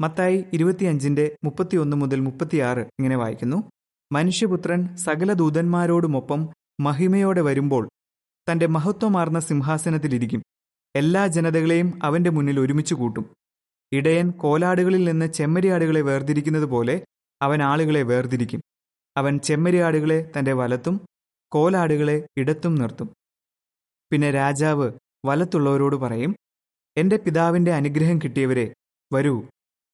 മത്തായി 0.00 0.44
ഇരുപത്തിയഞ്ചിന്റെ 0.52 1.36
മുപ്പത്തിയൊന്ന് 1.44 1.96
മുതൽ 1.96 2.20
മുപ്പത്തിയാറ് 2.20 2.78
ഇങ്ങനെ 2.78 3.16
വായിക്കുന്നു. 3.16 3.70
മനുഷ്യപുത്രൻ 4.12 4.96
സകല 4.96 5.32
ദൂതന്മാരോടുമൊപ്പം 5.32 6.48
മഹിമയോടെ 6.80 7.40
വരുമ്പോൾ 7.40 7.88
തന്റെ 8.52 8.66
മഹത്വമാർന്ന 8.66 9.40
സിംഹാസനത്തിലിരിക്കും. 9.40 10.42
എല്ലാ 10.96 11.26
ജനതകളെയും 11.26 11.98
അവന്റെ 12.02 12.30
മുന്നിൽ 12.30 12.60
ഒരുമിച്ച് 12.60 12.94
കൂട്ടും. 12.94 13.37
ഇടയൻ 13.92 14.30
കോലാടുകളിൽ 14.30 15.04
നിന്ന് 15.04 15.26
ചെമ്മരിയാടുകളെ 15.26 16.00
വേർതിരിക്കുന്നത് 16.00 16.64
പോലെ 16.64 17.04
അവൻ 17.42 17.62
ആളുകളെ 17.62 18.02
വേർതിരിക്കും. 18.02 18.60
അവൻ 19.16 19.38
ചെമ്മരിയാടുകളെ 19.38 20.32
തന്റെ 20.38 20.52
വലത്തും 20.52 21.06
കോലാടുകളെ 21.48 22.26
ഇടത്തും 22.36 22.74
നിർത്തും. 22.74 23.14
പിന്നെ 24.12 24.30
രാജാവ് 24.30 24.92
വലത്തുള്ളവരോട് 25.26 25.96
പറയും 25.96 26.36
എന്റെ 26.96 27.16
പിതാവിന്റെ 27.16 27.72
അനുഗ്രഹം 27.72 28.18
കിട്ടിയവരെ 28.18 28.74
വരൂ. 29.12 29.42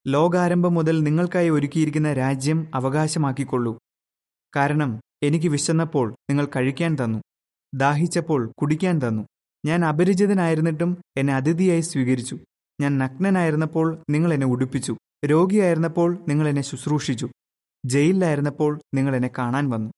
ലോകാരംഭം 0.07 0.75
മുതൽ 0.75 1.03
നിങ്ങൾക്കായി 1.03 1.49
ഒരുക്കിയിരിക്കുന്ന 1.49 2.13
രാജ്യം 2.13 2.71
അവകാശമാക്കിക്കൊള്ളൂ. 2.75 3.79
കാരണം 4.57 5.01
എനിക്ക് 5.23 5.47
വിശന്നപ്പോൾ 5.47 6.17
നിങ്ങൾ 6.31 6.49
കഴിക്കാൻ 6.57 6.97
തന്നു. 7.05 7.19
ദാഹിച്ചപ്പോൾ 7.75 8.53
കുടിക്കാൻ 8.63 8.99
തന്നു. 8.99 9.23
ഞാൻ 9.67 9.85
അപരിചിതനായിരുന്നിട്ടും 9.85 11.03
എന്നെ 11.17 11.35
അതിഥിയായി 11.35 11.81
സ്വീകരിച്ചു. 11.81 12.39
ഞാൻ 12.81 12.99
നഗ്നനായിരുന്നപ്പോൾ 12.99 14.05
നിങ്ങൾ 14.11 14.35
എന്നെ 14.35 14.47
ഉടുപ്പിച്ചു. 14.47 14.97
രോഗിയായിരുന്നപ്പോൾ 15.25 16.25
നിങ്ങൾ 16.29 16.49
എന്നെ 16.49 16.63
ശുശ്രൂഷിച്ചു. 16.63 17.29
ജയിലിലായിരുന്നപ്പോൾ 17.85 18.81
നിങ്ങൾ 18.95 19.17
എന്നെ 19.17 19.31
കാണാൻ 19.39 19.71
വന്നു. 19.71 19.91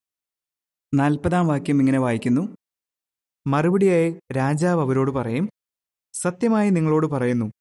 നാൽപ്പതാം 0.94 1.46
വാക്യം 1.46 1.78
ഇങ്ങനെ 1.78 1.98
വായിക്കുന്നു. 1.98 2.56
മറുപടിയായി 3.46 4.20
രാജാവ് 4.36 4.80
അവരോട് 4.80 5.10
പറയും 5.10 5.48
സത്യമായി 6.12 6.70
നിങ്ങളോട് 6.70 7.06
പറയുന്നു 7.06 7.52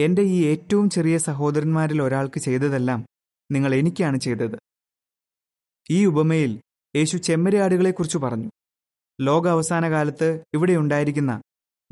എന്റെ 0.00 0.22
ഈ 0.22 0.44
ഏറ്റവും 0.44 0.90
ചെറിയ 0.90 1.18
സഹോദരന്മാരിൽ 1.18 2.02
ഒരാൾക്ക് 2.02 2.40
ചെയ്തതെല്ലാം 2.40 3.06
നിങ്ങൾ 3.52 3.74
എനിക്കാണ് 3.74 4.20
ചെയ്തത്. 4.20 4.58
ഈ 5.90 6.06
ഉപമയിൽ 6.06 6.60
യേശു 6.96 7.16
ചെമ്മരിയാടുകളെക്കുറിച്ച് 7.16 8.18
പറഞ്ഞു. 8.18 8.50
ലോക 9.20 9.48
അവസാന 9.48 9.90
കാലത്ത് 9.90 10.44
ഇവിടെ 10.54 10.72
ഉണ്ടായിരിക്കുന്ന 10.72 11.42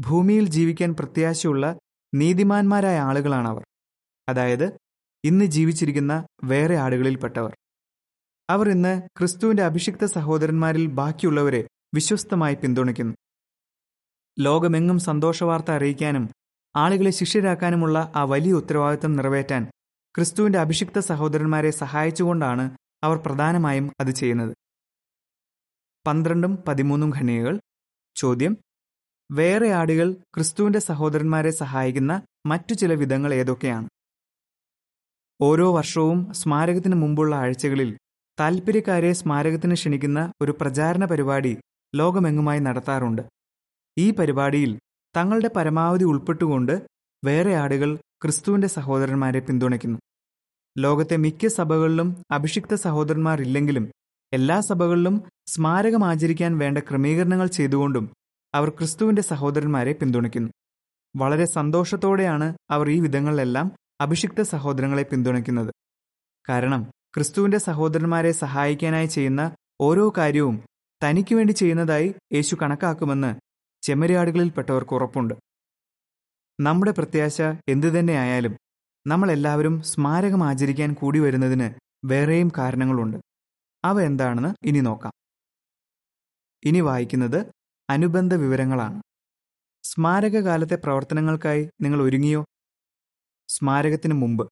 ഭൂമിയിൽ 0.00 0.48
ജീവിക്കാൻ 0.48 0.94
പ്രത്യാശയുള്ള 0.94 1.78
നീതിമാന്മാരായ 2.14 2.98
ആളുകളാണ് 2.98 3.48
അവർ 3.48 3.64
അതായത് 4.28 4.78
ഇന്ന് 5.24 5.44
ജീവിച്ചിരിക്കുന്ന 5.44 6.26
വേറെ 6.44 6.76
ആടുകളിൽപ്പെട്ടവർ. 6.76 7.56
അവർ 8.50 8.68
ഇന്ന് 8.70 9.02
ക്രിസ്തുവിന്റെ 9.18 9.62
അഭിഷിക്ത 9.62 10.04
സഹോദരന്മാരിൽ 10.04 10.86
ബാക്കിയുള്ളവരെ 10.86 11.68
വിശ്വസ്തമായി 11.94 12.54
പിന്തുണയ്ക്കുന്നു. 12.54 13.14
ലോകമെങ്ങും 14.38 14.98
സന്തോഷവാർത്ത 14.98 15.70
അറിയിക്കാനും 15.70 16.28
ആളുകളെ 16.76 17.10
ശിഷ്യരാക്കാനുമുള്ള 17.10 18.12
ആ 18.16 18.24
വലിയ 18.24 18.52
ഉത്തരവാദിത്തം 18.52 19.12
നിറവേറ്റാൻ 19.16 19.70
ക്രിസ്തുവിന്റെ 20.14 20.58
അഭിഷിക്ത 20.58 20.98
സഹോദരന്മാരെ 20.98 21.70
സഹായിച്ചുകൊണ്ടാണ് 21.70 22.76
അവർ 23.04 23.16
പ്രധാനമായും 23.16 23.92
അത് 24.00 24.10
ചെയ്യുന്നത്. 24.10 24.54
പന്ത്രണ്ടും 26.06 26.58
പതിമൂന്നും 26.68 27.10
ഖണ്ണികകൾ 27.10 27.60
ചോദ്യം 28.16 28.56
വേറെ 29.34 29.68
ആടുകൾ 29.72 30.12
ക്രിസ്തുവിന്റെ 30.34 30.78
സഹോദരന്മാരെ 30.78 31.50
സഹായിക്കുന്ന 31.50 32.22
മറ്റു 32.46 32.74
ചില 32.74 32.94
വിധങ്ങൾ 32.94 33.34
ഏതൊക്കെയാണ്? 33.34 33.88
ഓരോ 35.40 35.74
വർഷവും 35.74 36.32
സ്മാരകത്തിന് 36.34 36.94
മുമ്പുള്ള 36.94 37.36
ആഴ്ചകളിൽ 37.36 37.98
താൽപ്പര്യക്കാരെ 38.40 39.12
സ്മാരകത്തിന് 39.12 39.74
ക്ഷണിക്കുന്ന 39.74 40.32
ഒരു 40.42 40.52
പ്രചാരണ 40.60 41.04
പരിപാടി 41.04 41.56
ലോകമെങ്ങുമായി 41.94 42.60
നടത്താറുണ്ട്. 42.60 43.22
ഈ 43.98 44.10
പരിപാടിയിൽ 44.10 44.78
തങ്ങളുടെ 45.16 45.50
പരമാവധി 45.56 46.04
ഉൾപ്പെട്ടുകൊണ്ട് 46.04 46.74
വേറെ 47.24 47.54
ആടുകൾ 47.54 47.90
ക്രിസ്തുവിന്റെ 48.22 48.68
സഹോദരന്മാരെ 48.68 49.40
പിന്തുണയ്ക്കുന്നു. 49.40 49.98
ലോകത്തെ 50.78 51.16
മിക്ക 51.16 51.46
സഭകളിലും 51.48 52.22
അഭിഷിക്ത 52.30 52.74
സഹോദരന്മാർ 52.74 53.40
ഇല്ലെങ്കിലും 53.40 53.90
എല്ലാ 54.32 54.60
സഭകളിലും 54.60 55.16
സ്മാരകം 55.46 56.04
ആചരിക്കാൻ 56.04 56.58
വേണ്ട 56.58 56.78
ക്രമീകരണങ്ങൾ 56.78 57.46
ചെയ്തുകൊണ്ടും 57.46 58.06
അവർ 58.54 58.68
ക്രിസ്തുവിന്റെ 58.68 59.22
സഹോദരന്മാരെ 59.22 59.92
പിന്തുണയ്ക്കുന്നു. 59.92 60.50
വളരെ 61.16 61.44
സന്തോഷത്തോടെയാണ് 61.44 62.56
അവർ 62.70 62.90
ഈ 62.90 63.00
വിധങ്ങളിലെല്ലാം 63.00 63.72
അഭിഷിക്ത 64.00 64.42
സഹോദരങ്ങളെ 64.42 65.02
പിന്തുണയ്ക്കുന്നത്. 65.02 65.72
കാരണം 66.48 66.90
ക്രിസ്തുവിന്റെ 67.14 67.58
സഹോദരന്മാരെ 67.58 68.32
സഹായിക്കാനായി 68.32 69.06
ചെയ്യുന്ന 69.06 69.56
ഓരോ 69.80 70.12
കാര്യവും 70.18 70.64
തനിക്ക് 71.04 71.34
വേണ്ടി 71.34 71.52
ചെയ്യുന്നതായി 71.52 72.14
യേശു 72.32 72.56
കണക്കാക്കുമെന്ന് 72.62 73.34
ചെമ്മരിയാടുകളിൽപ്പെട്ടവർക്ക് 73.82 74.94
ഉറപ്പുണ്ട്. 74.94 75.34
നമ്മുടെ 76.60 76.90
പ്രത്യാശ 76.90 77.42
എന്തുതന്നെയായാലും 77.68 78.56
നമ്മളെല്ലാവരും 79.06 79.82
സ്മാരകം 79.82 80.44
ആചരിക്കാൻ 80.44 80.94
കൂടി 80.94 81.18
വരുന്നതിന് 81.18 81.70
വേറെയും 82.04 82.52
കാരണങ്ങളുണ്ട്. 82.58 83.16
അവ 83.84 84.00
എന്താണെന്ന് 84.02 84.54
ഇനി 84.62 84.80
നോക്കാം. 84.80 85.12
ഇനി 86.64 86.80
വായിക്കുന്നത് 86.80 87.63
അനുബന്ധ 87.90 88.34
വിവരങ്ങളാണ് 88.34 89.02
സ്മാരകകാലത്തെ 89.84 90.76
പ്രവർത്തനങ്ങൾക്കായി 90.76 91.70
നിങ്ങൾ 91.80 92.02
ഒരുങ്ങിയോ? 92.02 92.44
സ്മാരകത്തിന് 93.48 94.14
മുമ്പ്. 94.14 94.50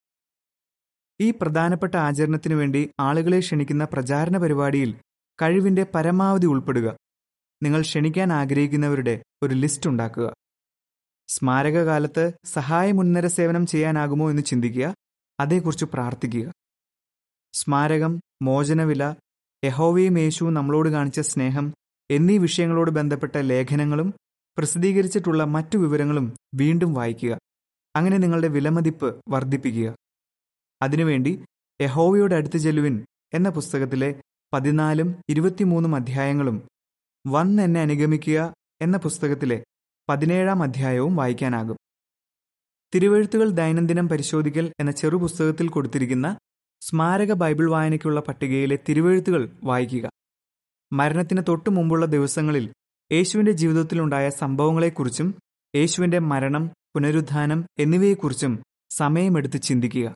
ഈ 1.21 1.31
പ്രധാനപ്പെട്ട 1.31 1.97
ആചരണത്തിനു 1.97 2.55
വേണ്ടി 2.55 2.91
ആളുകളെ 3.01 3.39
ക്ഷണിക്കുന്ന 3.39 3.85
പ്രചാരണ 3.85 4.39
പരിപാടിയിൽ 4.39 4.95
കഴിവിന്റെ 5.43 5.87
പരമാവധി 5.95 6.47
ഉൾപ്പെടുക. 6.47 6.97
നിങ്ങൾ 7.62 7.81
ക്ഷണിക്കാൻ 7.81 8.33
ആഗ്രഹിക്കുന്നവരുടെ 8.33 9.23
ഒരു 9.43 9.55
ലിസ്റ്റ് 9.55 9.91
ഉണ്ടാക്കുക. 9.91 10.35
സ്മാരകകാലത്ത് 11.29 12.33
സഹായ 12.45 12.93
മുൻനിര 12.93 13.27
സേവനം 13.27 13.67
ചെയ്യാനാകുമോ 13.67 14.31
എന്ന് 14.31 14.43
ചിന്തിക്കുക. 14.43 14.95
അതേക്കുറിച്ച് 15.41 15.85
പ്രാർത്ഥിക്കുക. 15.85 16.53
സ്മാരകം 17.55 18.21
മോചനവില 18.43 19.15
യഹോവയും 19.65 20.19
യേശുവും 20.19 20.55
നമ്മളോട് 20.55 20.89
കാണിച്ച 20.89 21.21
സ്നേഹം 21.21 21.75
എന്നീ 22.12 22.38
വിഷയങ്ങളോട് 22.38 22.90
ബന്ധപ്പെട്ട 22.90 23.37
ലേഖനങ്ങളും 23.37 24.14
പ്രസിദ്ധീകരിച്ചിട്ടുള്ള 24.59 25.45
മറ്റു 25.45 25.78
വിവരങ്ങളും 25.78 26.37
വീണ്ടും 26.54 26.95
വായിക്കുക. 26.95 27.38
അങ്ങനെ 27.97 28.16
നിങ്ങളുടെ 28.16 28.49
വിലമതിപ്പ് 28.49 29.21
വർദ്ധിപ്പിക്കുക. 29.28 29.97
അതിനുവേണ്ടി 30.83 31.45
യഹോവയോട് 31.83 32.35
അടുത്ത് 32.35 32.59
ചെല്ലുവിൻ 32.59 33.04
എന്ന 33.35 33.49
പുസ്തകത്തിലെ 33.49 34.23
പതിനാലും 34.52 35.16
ഇരുപത്തിമൂന്നും 35.28 35.95
അധ്യായങ്ങളും 35.95 36.69
വന്ന് 37.26 37.62
എന്നെ 37.62 37.81
അനുഗമിക്കുക 37.81 38.54
എന്ന 38.83 38.97
പുസ്തകത്തിലെ 38.97 39.64
പതിനേഴാം 40.09 40.62
അധ്യായവും 40.62 41.16
വായിക്കാനാകും. 41.16 41.76
തിരുവഴുത്തുകൾ 42.95 43.50
ദൈനംദിനം 43.50 44.09
പരിശോധിക്കൽ 44.09 44.73
എന്ന 44.81 44.90
ചെറു 44.90 45.16
പുസ്തകത്തിൽ 45.16 45.69
കൊടുത്തിരിക്കുന്ന 45.69 46.38
സ്മാരക 46.81 47.33
ബൈബിൾ 47.33 47.71
വായനയ്ക്കുള്ള 47.71 48.21
പട്ടികയിലെ 48.21 48.78
തിരുവഴുത്തുകൾ 48.88 49.52
വായിക്കുക. 49.64 50.11
മരണത്തിന് 50.92 51.42
തൊട്ടു 51.49 51.70
മുമ്പുള്ള 51.70 52.06
ദിവസങ്ങളിൽ 52.06 52.72
യേശുവിന്റെ 53.12 53.52
ജീവിതത്തിലുണ്ടായ 53.52 54.28
സംഭവങ്ങളെക്കുറിച്ചും 54.28 55.34
യേശുവിന്റെ 55.76 56.18
മരണം 56.18 56.66
പുനരുദ്ധാനം 56.66 57.66
എന്നിവയെക്കുറിച്ചും 57.78 58.62
സമയമെടുത്ത് 58.90 59.62
ചിന്തിക്കുക. 59.62 60.14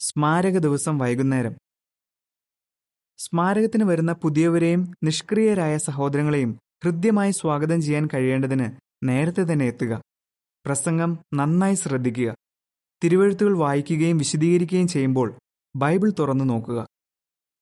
സ്മാരക 0.00 0.58
ദിവസം 0.58 0.98
വൈകുന്നേരം. 0.98 1.54
സ്മാരകത്തിന് 3.18 3.84
വരുന്ന 3.84 4.12
പുതിയവരെയും 4.12 4.94
നിഷ്ക്രിയരായ 5.04 5.76
സഹോദരങ്ങളെയും 5.76 6.58
ഹൃദ്യമായി 6.84 7.30
സ്വാഗതം 7.30 7.82
ചെയ്യാൻ 7.82 8.08
കഴിയേണ്ടതിന് 8.14 8.70
നേരത്തെ 9.04 9.42
തന്നെ 9.42 9.66
എത്തുക. 9.66 10.02
പ്രസംഗം 10.66 11.18
നന്നായി 11.34 11.74
ശ്രദ്ധിക്കുക. 11.74 12.36
തിരുവഴുത്തുകൾ 13.04 13.56
വായിക്കുകയും 13.56 14.18
വിശദീകരിക്കുകയും 14.18 14.88
ചെയ്യുമ്പോൾ 14.88 15.38
ബൈബിൾ 15.76 16.12
തുറന്നു 16.18 16.44
നോക്കുക. 16.44 16.86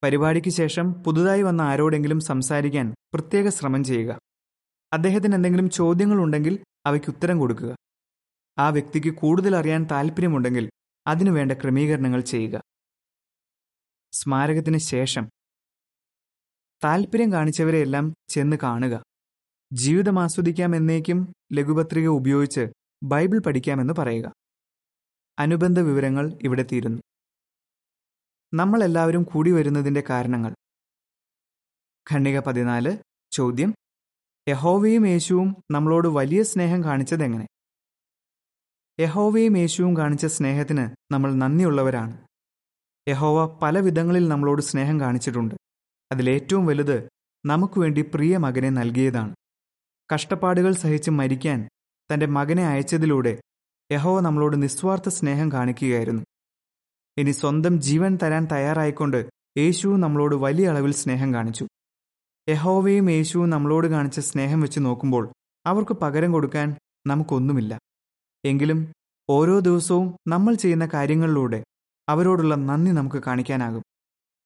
പരിപാടിക്ക് 0.04 0.50
ശേഷം 0.50 0.92
പുതുതായി 0.92 1.42
വന്ന 1.42 1.62
ആരോടെങ്കിലും 1.62 2.20
സംസാരിക്കാൻ 2.20 2.94
പ്രത്യേക 3.14 3.48
ശ്രമം 3.48 3.84
ചെയ്യുക. 3.84 4.18
അദ്ദേഹത്തിന് 4.92 5.34
എന്തെങ്കിലും 5.34 5.70
ചോദ്യങ്ങളുണ്ടെങ്കിൽ 5.70 6.64
അവയ്ക്ക് 6.86 7.08
ഉത്തരം 7.08 7.38
കൊടുക്കുക. 7.38 7.76
ആ 8.58 8.68
വ്യക്തിക്ക് 8.68 9.14
കൂടുതൽ 9.14 9.56
അറിയാൻ 9.56 9.86
താല്പര്യമുണ്ടെങ്കിൽ 9.90 10.70
അതിനുവേണ്ട 11.06 11.52
ക്രമീകരണങ്ങൾ 11.52 12.20
ചെയ്യുക. 12.20 12.62
സ്മാരകത്തിന് 14.12 14.78
ശേഷം 14.78 15.30
താല്പര്യം 16.84 17.32
കാണിച്ചവരെയെല്ലാം 17.32 18.14
ചെന്ന് 18.28 18.56
കാണുക. 18.62 19.04
ജീവിതം 19.72 20.18
ആസ്വദിക്കാം 20.18 20.76
എന്നേക്കും 20.76 21.32
ലഘുപത്രിക 21.52 22.06
ഉപയോഗിച്ച് 22.06 22.68
ബൈബിൾ 23.02 23.38
പഠിക്കാമെന്ന് 23.38 23.94
പറയുക. 23.98 24.32
അനുബന്ധ 25.38 25.80
വിവരങ്ങൾ 25.80 26.38
ഇവിടെ 26.42 26.64
തീരുന്നു. 26.72 27.02
നമ്മളെല്ലാവരും 28.54 29.22
കൂടി 29.22 29.50
വരുന്നതിന്റെ 29.50 30.02
കാരണങ്ങൾ. 30.10 30.54
ഖണ്ണിക 32.12 32.40
പതിനാല് 32.40 32.98
ചോദ്യം. 33.32 33.74
യഹോവയും 34.48 35.06
യേശുവും 35.06 35.56
നമ്മളോട് 35.70 36.08
വലിയ 36.08 36.42
സ്നേഹം 36.42 36.84
കാണിച്ചതെങ്ങനെ? 36.84 37.46
യഹോവയും 39.00 39.56
യേശുവും 39.56 39.96
കാണിച്ച 39.96 40.26
സ്നേഹത്തിന് 40.26 41.12
നമ്മൾ 41.12 41.34
നന്ദിയുള്ളവരാണ്. 41.34 42.26
യഹോവ 43.08 43.58
പല 43.58 43.78
വിധങ്ങളിൽ 43.78 44.28
നമ്മളോട് 44.28 44.62
സ്നേഹം 44.62 45.00
കാണിച്ചിട്ടുണ്ട്. 45.00 45.54
അതിലേറ്റവും 46.12 46.66
വലുത് 46.66 47.08
നമുക്ക് 47.46 47.80
വേണ്ടി 47.80 48.02
പ്രിയ 48.02 48.36
മകനെ 48.36 48.70
നൽകിയതാണ്. 48.70 49.34
കഷ്ടപ്പാടുകൾ 50.14 50.72
സഹിച്ച് 50.72 51.10
മരിക്കാൻ 51.10 51.68
തന്റെ 52.14 52.26
മകനെ 52.26 52.66
അയച്ചതിലൂടെ 52.66 53.40
യഹോവ 53.92 54.20
നമ്മളോട് 54.20 54.62
നിസ്വാർത്ഥ 54.62 55.08
സ്നേഹം 55.08 55.52
കാണിക്കുകയായിരുന്നു. 55.52 56.22
ഇനി 57.16 57.30
സ്വന്തം 57.30 57.80
ജീവൻ 57.80 58.18
തരാൻ 58.22 58.44
തയ്യാറായിക്കൊണ്ട് 58.52 59.30
യേശു 59.58 59.88
നമ്മളോട് 59.88 60.34
വലിയ 60.34 60.68
അളവിൽ 60.68 60.92
സ്നേഹം 60.92 61.34
കാണിച്ചു. 61.34 61.66
യഹോവയും 62.48 63.10
യേശുവും 63.10 63.50
നമ്മളോട് 63.50 63.86
കാണിച്ച 63.86 64.20
സ്നേഹം 64.20 64.60
വെച്ച് 64.60 64.80
നോക്കുമ്പോൾ 64.80 65.32
അവർക്ക് 65.66 65.92
പകരം 65.92 66.32
കൊടുക്കാൻ 66.32 66.76
നമുക്കൊന്നുമില്ല. 67.06 67.78
എങ്കിലും 68.44 68.92
ഓരോ 69.30 69.58
ദിവസവും 69.58 70.16
നമ്മൾ 70.28 70.54
ചെയ്യുന്ന 70.54 70.86
കാര്യങ്ങളിലൂടെ 70.86 71.64
അവരോടുള്ള 72.08 72.54
നന്ദി 72.54 72.90
നമുക്ക് 72.90 73.22
കാണിക്കാനാകും. 73.26 73.82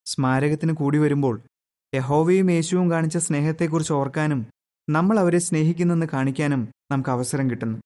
സ്മാരകത്തിന് 0.05 0.73
കൂടി 0.73 0.97
വരുമ്പോൾ 0.97 1.41
യഹോവയും 1.95 2.51
യേശുവും 2.51 2.91
കാണിച്ച 2.91 3.17
സ്നേഹത്തെക്കുറിച്ച് 3.17 3.93
ഓർക്കാനും 3.93 4.45
നമ്മൾ 4.89 5.19
അവരെ 5.19 5.39
സ്നേഹിക്കുന്നെന്ന് 5.39 6.05
കാണിക്കാനും 6.13 6.71
നമുക്ക് 6.91 7.09
അവസരം 7.09 7.49
കിട്ടുന്നു. 7.49 7.79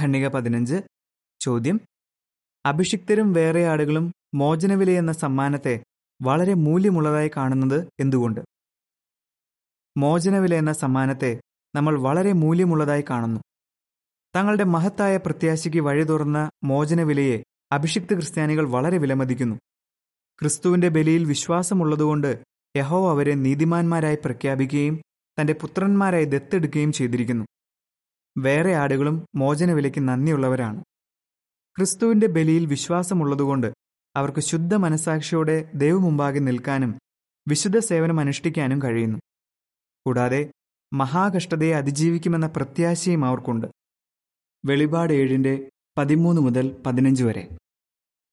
ഖണ്ണിക 0.00 0.28
പതിനഞ്ച്. 0.28 0.82
ചോദ്യം 1.40 1.80
അഭിഷിക്തരും 2.66 3.32
വേറെ 3.32 3.66
ആടുകളും 3.66 4.12
മോചനവില 4.34 4.90
എന്ന 4.90 5.12
സമ്മാനത്തെ 5.12 5.84
വളരെ 6.22 6.54
മൂല്യമുള്ളതായി 6.54 7.30
കാണുന്നത് 7.36 7.88
എന്തുകൊണ്ട്? 8.00 8.40
മോചനവില 9.96 10.54
എന്ന 10.54 10.72
സമ്മാനത്തെ 10.72 11.40
നമ്മൾ 11.74 12.00
വളരെ 12.00 12.32
മൂല്യമുള്ളതായി 12.32 13.04
കാണുന്നു. 13.10 13.40
തങ്ങളുടെ 14.36 14.64
മഹത്തായ 14.64 15.16
പ്രത്യാശയ്ക്ക് 15.16 15.80
വഴി 15.80 16.04
തുറന്ന 16.04 16.50
മോചനവിലയെ 16.64 17.42
അഭിഷിക്ത 17.72 18.06
ക്രിസ്ത്യാനികൾ 18.06 18.68
വളരെ 18.68 18.98
വിലമതിക്കുന്നു. 18.98 19.56
ക്രിസ്തുവിന്റെ 20.40 20.88
ബലിയിൽ 20.88 21.24
വിശ്വാസമുള്ളതുകൊണ്ട് 21.24 22.44
യഹോ 22.76 23.10
അവരെ 23.10 23.34
നീതിമാന്മാരായി 23.34 24.18
പ്രഖ്യാപിക്കുകയും 24.24 25.02
തന്റെ 25.40 25.52
പുത്രന്മാരായി 25.52 26.24
ദത്തെടുക്കുകയും 26.24 26.92
ചെയ്തിരിക്കുന്നു. 26.92 27.44
വേറെ 28.38 28.74
ആടുകളും 28.74 29.26
മോചനവിലയ്ക്ക് 29.34 30.08
നന്ദിയുള്ളവരാണ്. 30.08 30.84
ക്രിസ്തുവിന്റെ 31.78 32.26
ബലിയിൽ 32.26 32.66
വിശ്വാസമുള്ളതുകൊണ്ട് 32.66 33.72
അവർക്ക് 34.16 34.40
ശുദ്ധ 34.40 34.74
മനസാക്ഷിയോടെ 34.74 35.70
ദൈവമുമ്പാകെ 35.74 36.38
നിൽക്കാനും 36.38 36.98
വിശുദ്ധ 37.48 37.78
സേവനം 37.78 38.20
അനുഷ്ഠിക്കാനും 38.20 38.82
കഴിയുന്നു. 38.82 39.18
കൂടാതെ 40.06 40.52
മഹാകഷ്ടതയെ 40.92 41.74
അതിജീവിക്കുമെന്ന 41.74 42.46
പ്രത്യാശയും 42.46 43.24
അവർക്കുണ്ട്. 43.24 43.66
വെളിപാട് 44.64 45.12
ഏഴിന്റെ 45.12 45.70
പതിമൂന്ന് 45.98 46.42
മുതൽ 46.42 46.82
പതിനഞ്ച് 46.86 47.24
വരെ. 47.24 47.58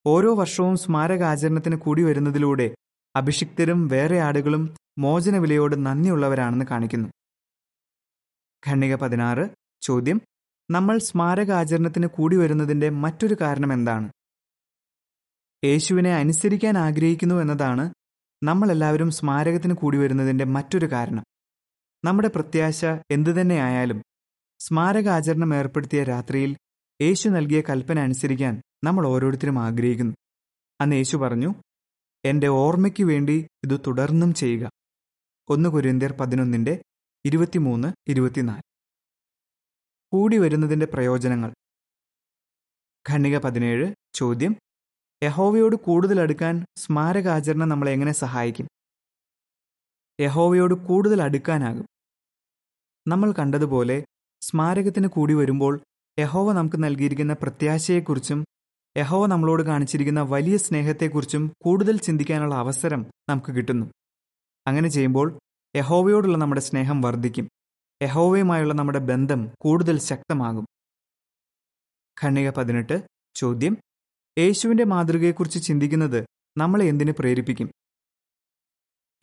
ഓരോ 0.06 0.36
വർഷവും 0.36 0.78
സ്മാരകാചരണത്തിന് 0.78 1.76
കൂടി 1.76 2.04
വരുന്നതിലൂടെ 2.04 2.76
അഭിഷിക്തരും 3.16 3.88
വേറെ 3.88 4.20
ആടുകളും 4.20 4.76
മോചനവിലയോട് 4.98 5.86
നന്ദിയുള്ളവരാണെന്ന് 5.86 6.66
കാണിക്കുന്നു. 6.66 7.10
ഖണ്ണിക 8.68 8.96
പതിനാറ് 8.96 9.50
ചോദ്യം 9.82 10.22
നമ്മൾ 10.70 10.98
സ്മാരകാചരണത്തിന് 10.98 12.08
കൂടി 12.08 12.36
വരുന്നതിന്റെ 12.36 12.90
മറ്റൊരു 12.90 13.36
കാരണം 13.42 13.74
എന്താണ്? 13.74 14.12
യേശുവിനെ 15.66 16.16
അനുസരിക്കാൻ 16.16 16.78
ആഗ്രഹിക്കുന്നു 16.78 17.36
എന്നതാണ് 17.36 17.94
നമ്മളെല്ലാവരും 18.44 19.12
സ്മാരകത്തിന് 19.12 19.74
കൂടി 19.74 19.98
വരുന്നതിന്റെ 19.98 20.46
മറ്റൊരു 20.46 20.92
കാരണം. 20.92 21.24
നമ്മുടെ 22.06 22.28
പ്രത്യാശ 22.28 22.86
എന്തുതന്നെയായാലും 22.86 24.04
സ്മാരകാചരണം 24.60 25.56
ഏർപ്പെടുത്തിയ 25.56 26.04
രാത്രിയിൽ 26.04 26.58
യേശു 27.02 27.30
നൽകിയ 27.30 27.62
കൽപ്പന 27.62 28.00
അനുസരിക്കാൻ 28.00 28.62
നമ്മൾ 28.84 29.08
ഓരോരുത്തരും 29.08 29.60
ആഗ്രഹിക്കുന്നു. 29.60 30.16
അന്ന് 30.82 30.96
യേശു 30.96 31.18
പറഞ്ഞു 31.18 31.56
എന്റെ 32.26 32.48
ഓർമ്മയ്ക്ക് 32.48 33.04
വേണ്ടി 33.04 33.48
ഇത് 33.64 33.80
തുടർന്നും 33.88 34.34
ചെയ്യുക. 34.34 34.72
ഒന്ന് 35.50 35.70
കുര്യന്തിയർ 35.70 36.12
പതിനൊന്നിന്റെ 36.12 36.84
ഇരുപത്തിമൂന്ന് 37.26 37.94
ഇരുപത്തിനാല്. 38.08 38.67
കൂടി 40.12 40.38
വരുന്നതിന്റെ 40.38 40.86
പ്രയോജനങ്ങൾ. 40.86 41.54
ഖണ്ണിക 43.10 43.38
പതിനേഴ് 43.38 43.94
ചോദ്യം. 44.14 44.56
യഹോവയോട് 45.24 45.76
കൂടുതൽ 45.76 46.20
അടുക്കാൻ 46.20 46.66
സ്മാരകാചരണം 46.78 47.70
നമ്മളെ 47.70 47.92
എങ്ങനെ 47.92 48.12
സഹായിക്കും? 48.12 48.68
യഹോവയോട് 50.22 50.74
കൂടുതൽ 50.74 51.22
അടുക്കാനാകും. 51.22 51.86
നമ്മൾ 53.08 53.32
കണ്ടതുപോലെ 53.32 54.06
സ്മാരകത്തിന് 54.42 55.08
കൂടി 55.08 55.34
വരുമ്പോൾ 55.34 55.82
യഹോവ 56.20 56.54
നമുക്ക് 56.54 56.84
നൽകിയിരിക്കുന്ന 56.84 57.34
പ്രത്യാശയെക്കുറിച്ചും 57.34 58.46
യഹോവ 58.98 59.28
നമ്മളോട് 59.28 59.64
കാണിച്ചിരിക്കുന്ന 59.64 60.22
വലിയ 60.22 60.58
സ്നേഹത്തെക്കുറിച്ചും 60.58 61.54
കൂടുതൽ 61.64 61.98
ചിന്തിക്കാനുള്ള 61.98 62.56
അവസരം 62.56 63.06
നമുക്ക് 63.30 63.52
കിട്ടുന്നു. 63.52 63.86
അങ്ങനെ 64.68 64.90
ചെയ്യുമ്പോൾ 64.90 65.40
യഹോവയോടുള്ള 65.76 66.38
നമ്മുടെ 66.38 66.62
സ്നേഹം 66.62 67.02
വർദ്ധിക്കും. 67.02 67.50
യഹോവയുമായുള്ള 68.04 68.74
നമ്മുടെ 68.74 69.00
ബന്ധം 69.00 69.50
കൂടുതൽ 69.60 70.00
ശക്തമാകും. 70.00 70.66
ഖണ്ണിക 72.24 72.50
പതിനെട്ട് 72.50 73.04
ചോദ്യം. 73.36 73.78
യേശുവിന്റെ 74.38 74.84
മാതൃകയെക്കുറിച്ച് 74.84 75.64
ചിന്തിക്കുന്നത് 75.64 76.26
നമ്മളെ 76.58 76.86
എന്തിനു 76.86 77.14
പ്രേരിപ്പിക്കും? 77.20 77.72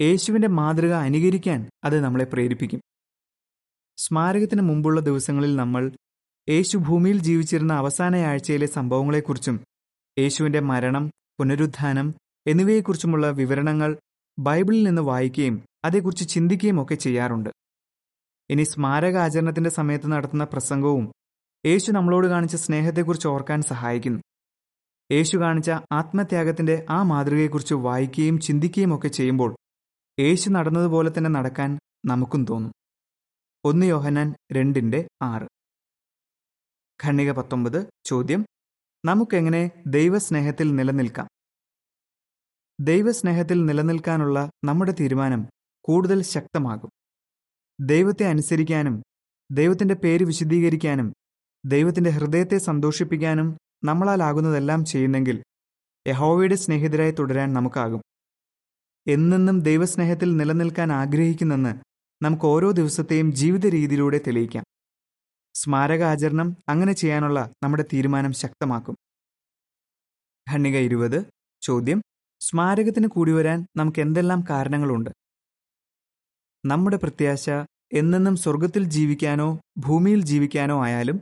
യേശുവിന്റെ 0.01 0.49
മാതൃക 0.49 0.93
അനുകരിക്കാൻ 0.93 1.71
അത് 1.85 2.01
നമ്മളെ 2.01 2.25
പ്രേരിപ്പിക്കും. 2.25 2.81
സ്മാരകത്തിന് 3.97 4.63
മുമ്പുള്ള 4.63 5.01
ദിവസങ്ങളിൽ 5.01 5.57
നമ്മൾ 5.57 5.93
യേശു 6.49 6.77
ഭൂമിയിൽ 6.77 7.19
ജീവിച്ചിരുന്ന 7.19 7.73
അവസാന 7.73 8.17
ആഴ്ചയിലെ 8.17 8.67
സംഭവങ്ങളെക്കുറിച്ചും 8.67 9.65
യേശുവിന്റെ 10.19 10.61
മരണം 10.61 11.11
പുനരുത്ഥാനം 11.39 12.15
എന്നിവയെക്കുറിച്ചുമുള്ള 12.47 13.31
വിവരണങ്ങൾ 13.31 13.99
ബൈബിളിൽ 14.39 14.83
നിന്ന് 14.83 15.03
വായിക്കുകയും 15.03 15.67
അതേക്കുറിച്ച് 15.85 16.29
ചിന്തിക്കുകയും 16.29 16.83
ഒക്കെ 16.83 16.95
ചെയ്യാറുണ്ട്. 16.95 17.64
ഇനി 18.51 18.63
സ്മാരക 18.63 19.17
ആചരണത്തിന്റെ 19.17 19.71
സമയത്ത് 19.71 20.13
നടത്തുന്ന 20.13 20.45
പ്രസംഗവും 20.45 21.13
യേശു 21.67 21.93
നമ്മളോട് 21.93 22.27
കാണിച്ച 22.27 22.57
സ്നേഹത്തെക്കുറിച്ച് 22.57 23.29
ഓർക്കാൻ 23.29 23.63
സഹായിക്കുന്നു. 23.63 24.23
യേശു 25.13 25.37
കാണിച്ച 25.37 25.71
ആത്മത്യാഗത്തിന്റെ 25.71 26.87
ആ 26.91 27.03
മാതൃകയെക്കുറിച്ച് 27.03 27.75
വായിക്കുകയും 27.75 28.41
ചിന്തിക്കുകയും 28.41 28.97
ഒക്കെ 28.97 29.09
ചെയ്യുമ്പോൾ 29.09 29.57
യേശു 30.21 30.51
നടന്നതുപോലെ 30.51 31.13
തന്നെ 31.19 31.31
നടക്കാൻ 31.31 31.79
നമുക്കും 32.07 32.45
തോന്നും. 32.45 32.73
ഒന്ന് 33.65 33.87
യോഹനാൻ 33.87 34.35
രണ്ടിന്റെ 34.53 35.09
ആറ്. 35.23 35.47
ഖണ്ണിക 37.05 37.33
പത്തൊമ്പത് 37.33 37.91
ചോദ്യം 38.05 38.47
നമുക്കെങ്ങനെ 39.05 39.71
ദൈവസ്നേഹത്തിൽ 39.87 40.75
നിലനിൽക്കാം? 40.75 41.29
ദൈവസ്നേഹത്തിൽ 42.81 43.65
നിലനിൽക്കാനുള്ള 43.65 44.51
നമ്മുടെ 44.65 44.95
തീരുമാനം 45.01 45.47
കൂടുതൽ 45.85 46.23
ശക്തമാകും. 46.23 46.91
ദൈവത്തെ 47.81 48.27
അനുസരിക്കാനും 48.27 49.03
ദൈവത്തിന്റെ 49.51 49.95
പേര് 49.95 50.25
വിശദീകരിക്കാനും 50.25 51.13
ദൈവത്തിന്റെ 51.65 52.11
ഹൃദയത്തെ 52.11 52.59
സന്തോഷിപ്പിക്കാനും 52.59 53.59
നമ്മളാലാകുന്നതെല്ലാം 53.85 54.85
ചെയ്യുന്നെങ്കിൽ 54.85 55.43
യഹോവയുടെ 56.09 56.55
സ്നേഹിതരായി 56.55 57.11
തുടരാൻ 57.11 57.53
നമുക്കാകും. 57.53 58.03
എന്നെന്നും 59.09 59.61
ദൈവസ്നേഹത്തിൽ 59.61 60.37
നിലനിൽക്കാൻ 60.37 60.93
ആഗ്രഹിക്കുന്നെന്ന് 60.93 61.75
നമുക്ക് 62.25 62.45
ഓരോ 62.45 62.71
ദിവസത്തെയും 62.71 63.33
ജീവിത 63.33 63.67
രീതിയിലൂടെ 63.67 64.21
തെളിയിക്കാം. 64.27 64.65
സ്മാരകാചരണം 65.55 66.57
അങ്ങനെ 66.69 66.93
ചെയ്യാനുള്ള 66.93 67.53
നമ്മുടെ 67.63 67.85
തീരുമാനം 67.93 68.33
ശക്തമാക്കും. 68.33 68.97
ഖണ്ണിക 70.53 70.77
ഇരുപത്. 70.77 71.27
ചോദ്യം. 71.63 72.03
സ്മാരകത്തിന് 72.41 73.07
കൂടി 73.07 73.33
വരാൻ 73.33 73.67
നമുക്ക് 73.77 74.01
എന്തെല്ലാം 74.01 74.45
കാരണങ്ങളുണ്ട്? 74.51 75.11
നമ്മുടെ 76.67 76.97
പ്രത്യാശ 76.97 77.51
എന്നെന്നും 77.93 78.37
സ്വർഗത്തിൽ 78.37 78.85
ജീവിക്കാനോ 78.85 79.61
ഭൂമിയിൽ 79.79 80.25
ജീവിക്കാനോ 80.25 80.85
ആയാലും 80.85 81.21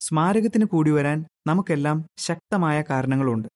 സ്മാരകത്തിന് 0.00 0.64
കൂടി 0.64 0.90
വരാൻ 0.90 1.24
നമുക്കെല്ലാം 1.46 2.06
ശക്തമായ 2.18 2.82
കാരണങ്ങളുണ്ട്. 2.90 3.48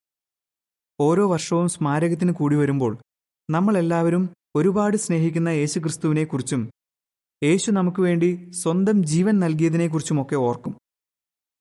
ഓരോ 1.01 1.31
വർഷവും 1.31 1.69
സ്മാരകത്തിന് 1.69 2.33
കൂടി 2.33 2.57
വരുമ്പോൾ 2.57 2.99
നമ്മളെല്ലാവരും 3.51 4.31
ഒരുപാട് 4.57 4.97
സ്നേഹിക്കുന്ന 4.97 5.49
യേശുക്രിസ്തുവിനെക്കുറിച്ചും 5.49 6.71
യേശു 7.45 7.71
നമുക്ക് 7.71 8.03
വേണ്ടി 8.03 8.51
സ്വന്തം 8.51 9.03
ജീവൻ 9.05 9.41
നൽകിയതിനെക്കുറിച്ചുമൊക്കെ 9.41 10.35
ഓർക്കും. 10.37 10.79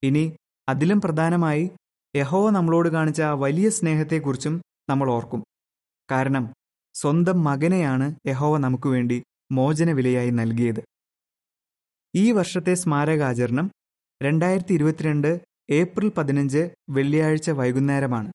ഇനി 0.02 0.36
അതിലും 0.68 1.00
പ്രധാനമായി 1.00 1.70
യഹോവ 2.16 2.50
നമ്മളോട് 2.50 2.88
കാണിച്ച 2.88 3.22
വലിയ 3.22 3.68
സ്നേഹത്തെക്കുറിച്ചും 3.68 4.62
നമ്മൾ 4.90 5.10
ഓർക്കും. 5.10 5.44
കാരണം 6.10 6.52
സ്വന്തം 6.94 7.44
മകനെയാണ് 7.44 8.14
യഹോവ 8.26 8.58
നമുക്ക് 8.58 8.88
വേണ്ടി 8.88 9.22
മോചന 9.54 9.90
വിലയായി 9.92 10.30
നൽകിയത്. 10.30 10.84
ഈ 12.14 12.32
വർഷത്തെ 12.32 12.74
സ്മാരകാചരണം 12.74 13.70
രണ്ടായിരത്തി 14.22 14.74
ഇരുപത്തിരണ്ട് 14.74 15.40
ഏപ്രിൽ 15.70 16.08
പതിനഞ്ച് 16.08 16.70
വെള്ളിയാഴ്ച 16.90 17.50
വൈകുന്നേരമാണ്. 17.50 18.32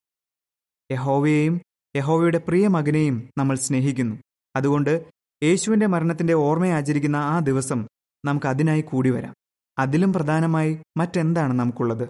യഹോവയെയും 0.91 1.62
യഹോവയുടെ 1.95 2.38
പ്രിയ 2.38 2.67
മകനെയും 2.67 3.29
നമ്മൾ 3.38 3.55
സ്നേഹിക്കുന്നു. 3.55 4.15
അതുകൊണ്ട് 4.55 5.10
യേശുവിന്റെ 5.43 5.86
മരണത്തിന്റെ 5.86 6.34
ഓർമ്മ 6.34 6.67
ആചരിക്കുന്ന 6.67 7.15
ആ 7.15 7.39
ദിവസം 7.39 7.88
നമുക്ക് 8.25 8.47
അതിനായി 8.47 8.82
കൂടി 8.82 9.10
വരാം. 9.10 9.34
അതിലും 9.79 10.13
പ്രധാനമായി 10.13 10.82
മറ്റെന്താണ് 10.97 11.53
നമുക്കുള്ളത്? 11.53 12.10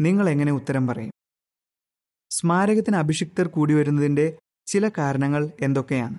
നിങ്ങൾ 0.00 0.28
എങ്ങനെ 0.28 0.52
ഉത്തരം 0.52 0.86
പറയും? 0.86 1.12
സ്മാരകത്തിന് 2.30 2.96
അഭിഷിക്തർ 2.96 3.48
കൂടി 3.48 3.74
വരുന്നതിന്റെ 3.74 4.38
ചില 4.66 4.88
കാരണങ്ങൾ 4.88 5.50
എന്തൊക്കെയാണ്? 5.60 6.18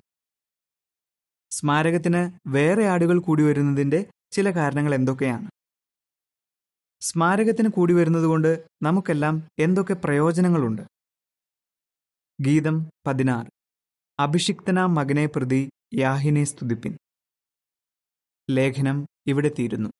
സ്മാരകത്തിന് 1.52 2.48
വേറെ 2.48 2.86
ആടുകൾ 2.86 3.20
കൂടി 3.20 3.42
വരുന്നതിന്റെ 3.42 4.10
ചില 4.30 4.50
കാരണങ്ങൾ 4.50 4.94
എന്തൊക്കെയാണ്? 4.94 5.50
സ്മാരകത്തിന് 7.00 7.68
കൂടി 7.68 7.94
വരുന്നതുകൊണ്ട് 7.94 8.66
നമുക്കെല്ലാം 8.82 9.48
എന്തൊക്കെ 9.58 9.94
പ്രയോജനങ്ങളുണ്ട്? 9.94 10.82
ഗീതം 12.40 12.90
പതിനാറ്. 13.06 13.46
അഭിഷിക്തന 14.20 14.84
മകനെ 14.84 15.26
പ്രതി 15.26 15.70
യാഹിനെ 15.94 16.44
സ്തുതിപ്പിൻ. 16.44 16.98
ലേഖനം 18.50 19.06
ഇവിടെ 19.26 19.48
തീരുന്നു. 19.48 19.90